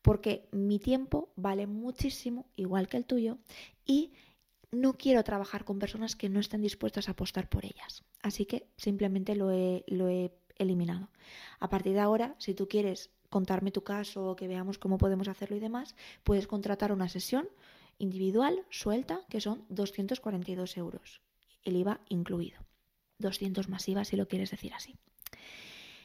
porque 0.03 0.49
mi 0.53 0.79
tiempo 0.79 1.33
vale 1.37 1.67
muchísimo, 1.67 2.47
igual 2.57 2.89
que 2.89 2.97
el 2.97 3.07
tuyo, 3.07 3.39
y 3.85 4.13
no 4.73 4.95
quiero 4.95 5.25
trabajar 5.25 5.65
con 5.65 5.79
personas 5.79 6.17
que 6.17 6.29
no 6.29 6.41
estén 6.41 6.63
dispuestas 6.63 7.09
a 7.09 7.13
apostar 7.13 7.49
por 7.49 7.65
ellas. 7.65 8.05
Así 8.23 8.47
que 8.47 8.67
simplemente 8.77 9.35
lo 9.35 9.51
he, 9.51 9.85
lo 9.89 10.09
he 10.09 10.33
eliminado. 10.57 11.09
A 11.59 11.69
partir 11.69 11.95
de 11.95 12.01
ahora, 12.01 12.35
si 12.39 12.55
tú 12.55 12.69
quieres 12.69 13.11
contarme 13.31 13.71
tu 13.71 13.83
caso 13.83 14.31
o 14.31 14.37
que 14.37 14.49
veamos 14.49 14.79
cómo 14.79 14.99
podemos 14.99 15.29
hacerlo 15.29 15.57
y 15.57 15.61
demás, 15.61 15.95
puedes 16.25 16.47
contratar 16.47 16.93
una 16.93 17.09
sesión 17.09 17.49
individual 17.99 18.67
suelta 18.71 19.21
que 19.31 19.41
son 19.41 19.65
242 19.69 20.77
euros, 20.77 21.23
el 21.65 21.77
IVA 21.77 22.01
incluido. 22.09 22.61
200 23.19 23.69
masiva 23.69 24.05
si 24.05 24.17
lo 24.17 24.29
quieres 24.29 24.51
decir 24.51 24.75
así. 24.75 24.97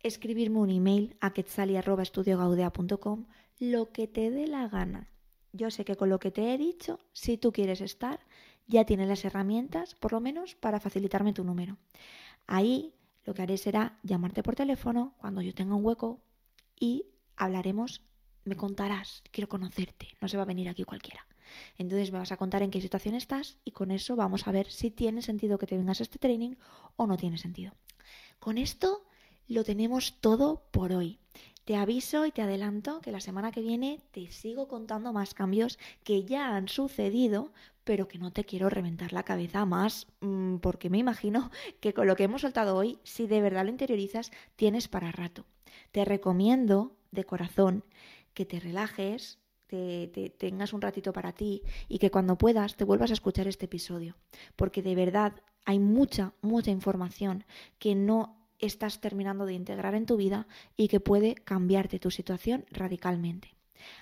escribirme 0.03 0.59
un 0.59 0.69
email 0.69 1.17
a 1.19 1.33
quetzali.estudiogaudea.com, 1.33 3.25
lo 3.59 3.91
que 3.91 4.07
te 4.07 4.29
dé 4.29 4.45
la 4.45 4.67
gana. 4.67 5.09
Yo 5.51 5.71
sé 5.71 5.83
que 5.83 5.95
con 5.95 6.09
lo 6.09 6.19
que 6.19 6.29
te 6.29 6.53
he 6.53 6.59
dicho, 6.59 6.99
si 7.11 7.39
tú 7.39 7.51
quieres 7.51 7.81
estar, 7.81 8.19
ya 8.67 8.85
tienes 8.85 9.07
las 9.07 9.25
herramientas, 9.25 9.95
por 9.95 10.13
lo 10.13 10.21
menos, 10.21 10.53
para 10.53 10.79
facilitarme 10.79 11.33
tu 11.33 11.43
número. 11.43 11.77
Ahí 12.45 12.93
lo 13.25 13.33
que 13.33 13.41
haré 13.41 13.57
será 13.57 13.97
llamarte 14.03 14.43
por 14.43 14.55
teléfono 14.55 15.15
cuando 15.17 15.41
yo 15.41 15.55
tenga 15.55 15.73
un 15.73 15.83
hueco 15.83 16.21
y 16.79 17.07
hablaremos, 17.43 18.01
me 18.43 18.55
contarás, 18.55 19.23
quiero 19.31 19.49
conocerte, 19.49 20.09
no 20.21 20.27
se 20.27 20.37
va 20.37 20.43
a 20.43 20.47
venir 20.47 20.69
aquí 20.69 20.83
cualquiera. 20.83 21.25
Entonces 21.77 22.11
me 22.11 22.19
vas 22.19 22.31
a 22.31 22.37
contar 22.37 22.61
en 22.63 22.71
qué 22.71 22.81
situación 22.81 23.15
estás 23.15 23.57
y 23.65 23.71
con 23.71 23.91
eso 23.91 24.15
vamos 24.15 24.47
a 24.47 24.51
ver 24.51 24.71
si 24.71 24.91
tiene 24.91 25.21
sentido 25.21 25.57
que 25.57 25.67
te 25.67 25.77
vengas 25.77 25.99
a 25.99 26.03
este 26.03 26.19
training 26.19 26.55
o 26.95 27.07
no 27.07 27.17
tiene 27.17 27.37
sentido. 27.37 27.73
Con 28.39 28.57
esto 28.57 29.03
lo 29.47 29.63
tenemos 29.63 30.19
todo 30.21 30.63
por 30.71 30.93
hoy. 30.93 31.19
Te 31.65 31.75
aviso 31.75 32.25
y 32.25 32.31
te 32.31 32.41
adelanto 32.41 33.01
que 33.01 33.11
la 33.11 33.19
semana 33.19 33.51
que 33.51 33.61
viene 33.61 33.99
te 34.11 34.31
sigo 34.31 34.67
contando 34.67 35.13
más 35.13 35.33
cambios 35.33 35.77
que 36.03 36.23
ya 36.23 36.55
han 36.55 36.67
sucedido, 36.67 37.51
pero 37.83 38.07
que 38.07 38.17
no 38.17 38.31
te 38.31 38.45
quiero 38.45 38.69
reventar 38.69 39.13
la 39.13 39.23
cabeza 39.23 39.65
más, 39.65 40.07
mm, 40.21 40.57
porque 40.57 40.89
me 40.89 40.97
imagino 40.97 41.51
que 41.79 41.93
con 41.93 42.07
lo 42.07 42.15
que 42.15 42.23
hemos 42.23 42.41
soltado 42.41 42.75
hoy, 42.75 42.99
si 43.03 43.27
de 43.27 43.41
verdad 43.41 43.65
lo 43.65 43.71
interiorizas, 43.71 44.31
tienes 44.55 44.87
para 44.87 45.11
rato. 45.11 45.45
Te 45.91 46.05
recomiendo 46.05 46.95
de 47.11 47.23
corazón 47.23 47.83
que 48.33 48.45
te 48.45 48.59
relajes, 48.59 49.39
te, 49.67 50.33
tengas 50.37 50.73
un 50.73 50.81
ratito 50.81 51.13
para 51.13 51.33
ti 51.33 51.63
y 51.87 51.99
que 51.99 52.11
cuando 52.11 52.37
puedas 52.37 52.75
te 52.75 52.83
vuelvas 52.83 53.11
a 53.11 53.13
escuchar 53.13 53.47
este 53.47 53.65
episodio, 53.65 54.17
porque 54.55 54.81
de 54.81 54.95
verdad 54.95 55.33
hay 55.65 55.79
mucha, 55.79 56.33
mucha 56.41 56.71
información 56.71 57.45
que 57.79 57.95
no 57.95 58.37
estás 58.59 58.99
terminando 58.99 59.45
de 59.45 59.53
integrar 59.53 59.95
en 59.95 60.05
tu 60.05 60.17
vida 60.17 60.47
y 60.77 60.87
que 60.87 60.99
puede 60.99 61.35
cambiarte 61.35 61.99
tu 61.99 62.11
situación 62.11 62.65
radicalmente. 62.69 63.55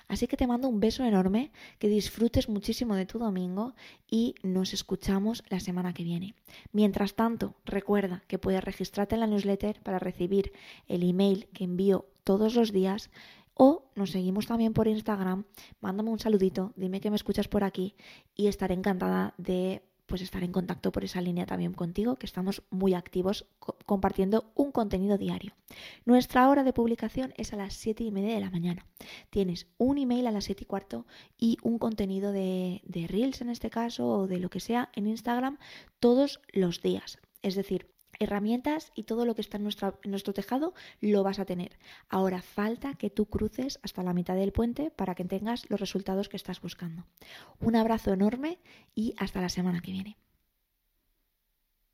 Así 0.08 0.26
que 0.26 0.36
te 0.36 0.46
mando 0.46 0.68
un 0.68 0.78
beso 0.80 1.04
enorme, 1.04 1.52
que 1.78 1.88
disfrutes 1.88 2.50
muchísimo 2.50 2.96
de 2.96 3.06
tu 3.06 3.18
domingo 3.18 3.74
y 4.10 4.34
nos 4.42 4.74
escuchamos 4.74 5.42
la 5.48 5.60
semana 5.60 5.94
que 5.94 6.04
viene. 6.04 6.34
Mientras 6.72 7.14
tanto, 7.14 7.54
recuerda 7.64 8.22
que 8.26 8.38
puedes 8.38 8.62
registrarte 8.62 9.14
en 9.14 9.20
la 9.20 9.26
newsletter 9.26 9.80
para 9.82 9.98
recibir 9.98 10.52
el 10.86 11.08
email 11.08 11.48
que 11.54 11.64
envío 11.64 12.09
todos 12.24 12.54
los 12.54 12.72
días 12.72 13.10
o 13.54 13.90
nos 13.94 14.10
seguimos 14.12 14.46
también 14.46 14.72
por 14.72 14.88
Instagram, 14.88 15.44
mándame 15.80 16.10
un 16.10 16.18
saludito, 16.18 16.72
dime 16.76 17.00
que 17.00 17.10
me 17.10 17.16
escuchas 17.16 17.48
por 17.48 17.64
aquí 17.64 17.94
y 18.34 18.46
estaré 18.46 18.74
encantada 18.74 19.34
de 19.36 19.82
pues 20.10 20.22
estar 20.22 20.42
en 20.42 20.50
contacto 20.50 20.90
por 20.90 21.04
esa 21.04 21.20
línea 21.20 21.46
también 21.46 21.72
contigo, 21.72 22.16
que 22.16 22.26
estamos 22.26 22.62
muy 22.68 22.94
activos 22.94 23.46
compartiendo 23.86 24.50
un 24.56 24.72
contenido 24.72 25.18
diario. 25.18 25.52
Nuestra 26.04 26.48
hora 26.48 26.64
de 26.64 26.72
publicación 26.72 27.32
es 27.36 27.52
a 27.52 27.56
las 27.56 27.74
7 27.74 28.02
y 28.02 28.10
media 28.10 28.34
de 28.34 28.40
la 28.40 28.50
mañana. 28.50 28.86
Tienes 29.30 29.68
un 29.78 29.98
email 29.98 30.26
a 30.26 30.32
las 30.32 30.46
7 30.46 30.64
y 30.64 30.66
cuarto 30.66 31.06
y 31.38 31.58
un 31.62 31.78
contenido 31.78 32.32
de, 32.32 32.82
de 32.84 33.06
Reels 33.06 33.40
en 33.40 33.50
este 33.50 33.70
caso 33.70 34.08
o 34.08 34.26
de 34.26 34.40
lo 34.40 34.50
que 34.50 34.58
sea 34.58 34.90
en 34.94 35.06
Instagram 35.06 35.58
todos 36.00 36.40
los 36.52 36.82
días. 36.82 37.20
Es 37.42 37.54
decir, 37.54 37.86
herramientas 38.20 38.92
y 38.94 39.04
todo 39.04 39.24
lo 39.24 39.34
que 39.34 39.40
está 39.40 39.56
en, 39.56 39.64
nuestro 39.64 40.32
tejado 40.32 40.74
lo 41.00 41.24
vas 41.24 41.40
a 41.40 41.46
tener. 41.46 41.78
Ahora 42.08 42.42
falta 42.42 42.94
que 42.94 43.10
tú 43.10 43.26
cruces 43.26 43.80
hasta 43.82 44.04
la 44.04 44.14
mitad 44.14 44.36
del 44.36 44.52
puente 44.52 44.90
para 44.90 45.14
que 45.14 45.24
tengas 45.24 45.68
los 45.68 45.80
resultados 45.80 46.28
que 46.28 46.36
estás 46.36 46.60
buscando. 46.60 47.06
Un 47.58 47.74
abrazo 47.74 48.12
enorme 48.12 48.58
y 48.94 49.14
hasta 49.16 49.40
la 49.40 49.48
semana 49.48 49.80
que 49.80 49.92
viene. 49.92 50.16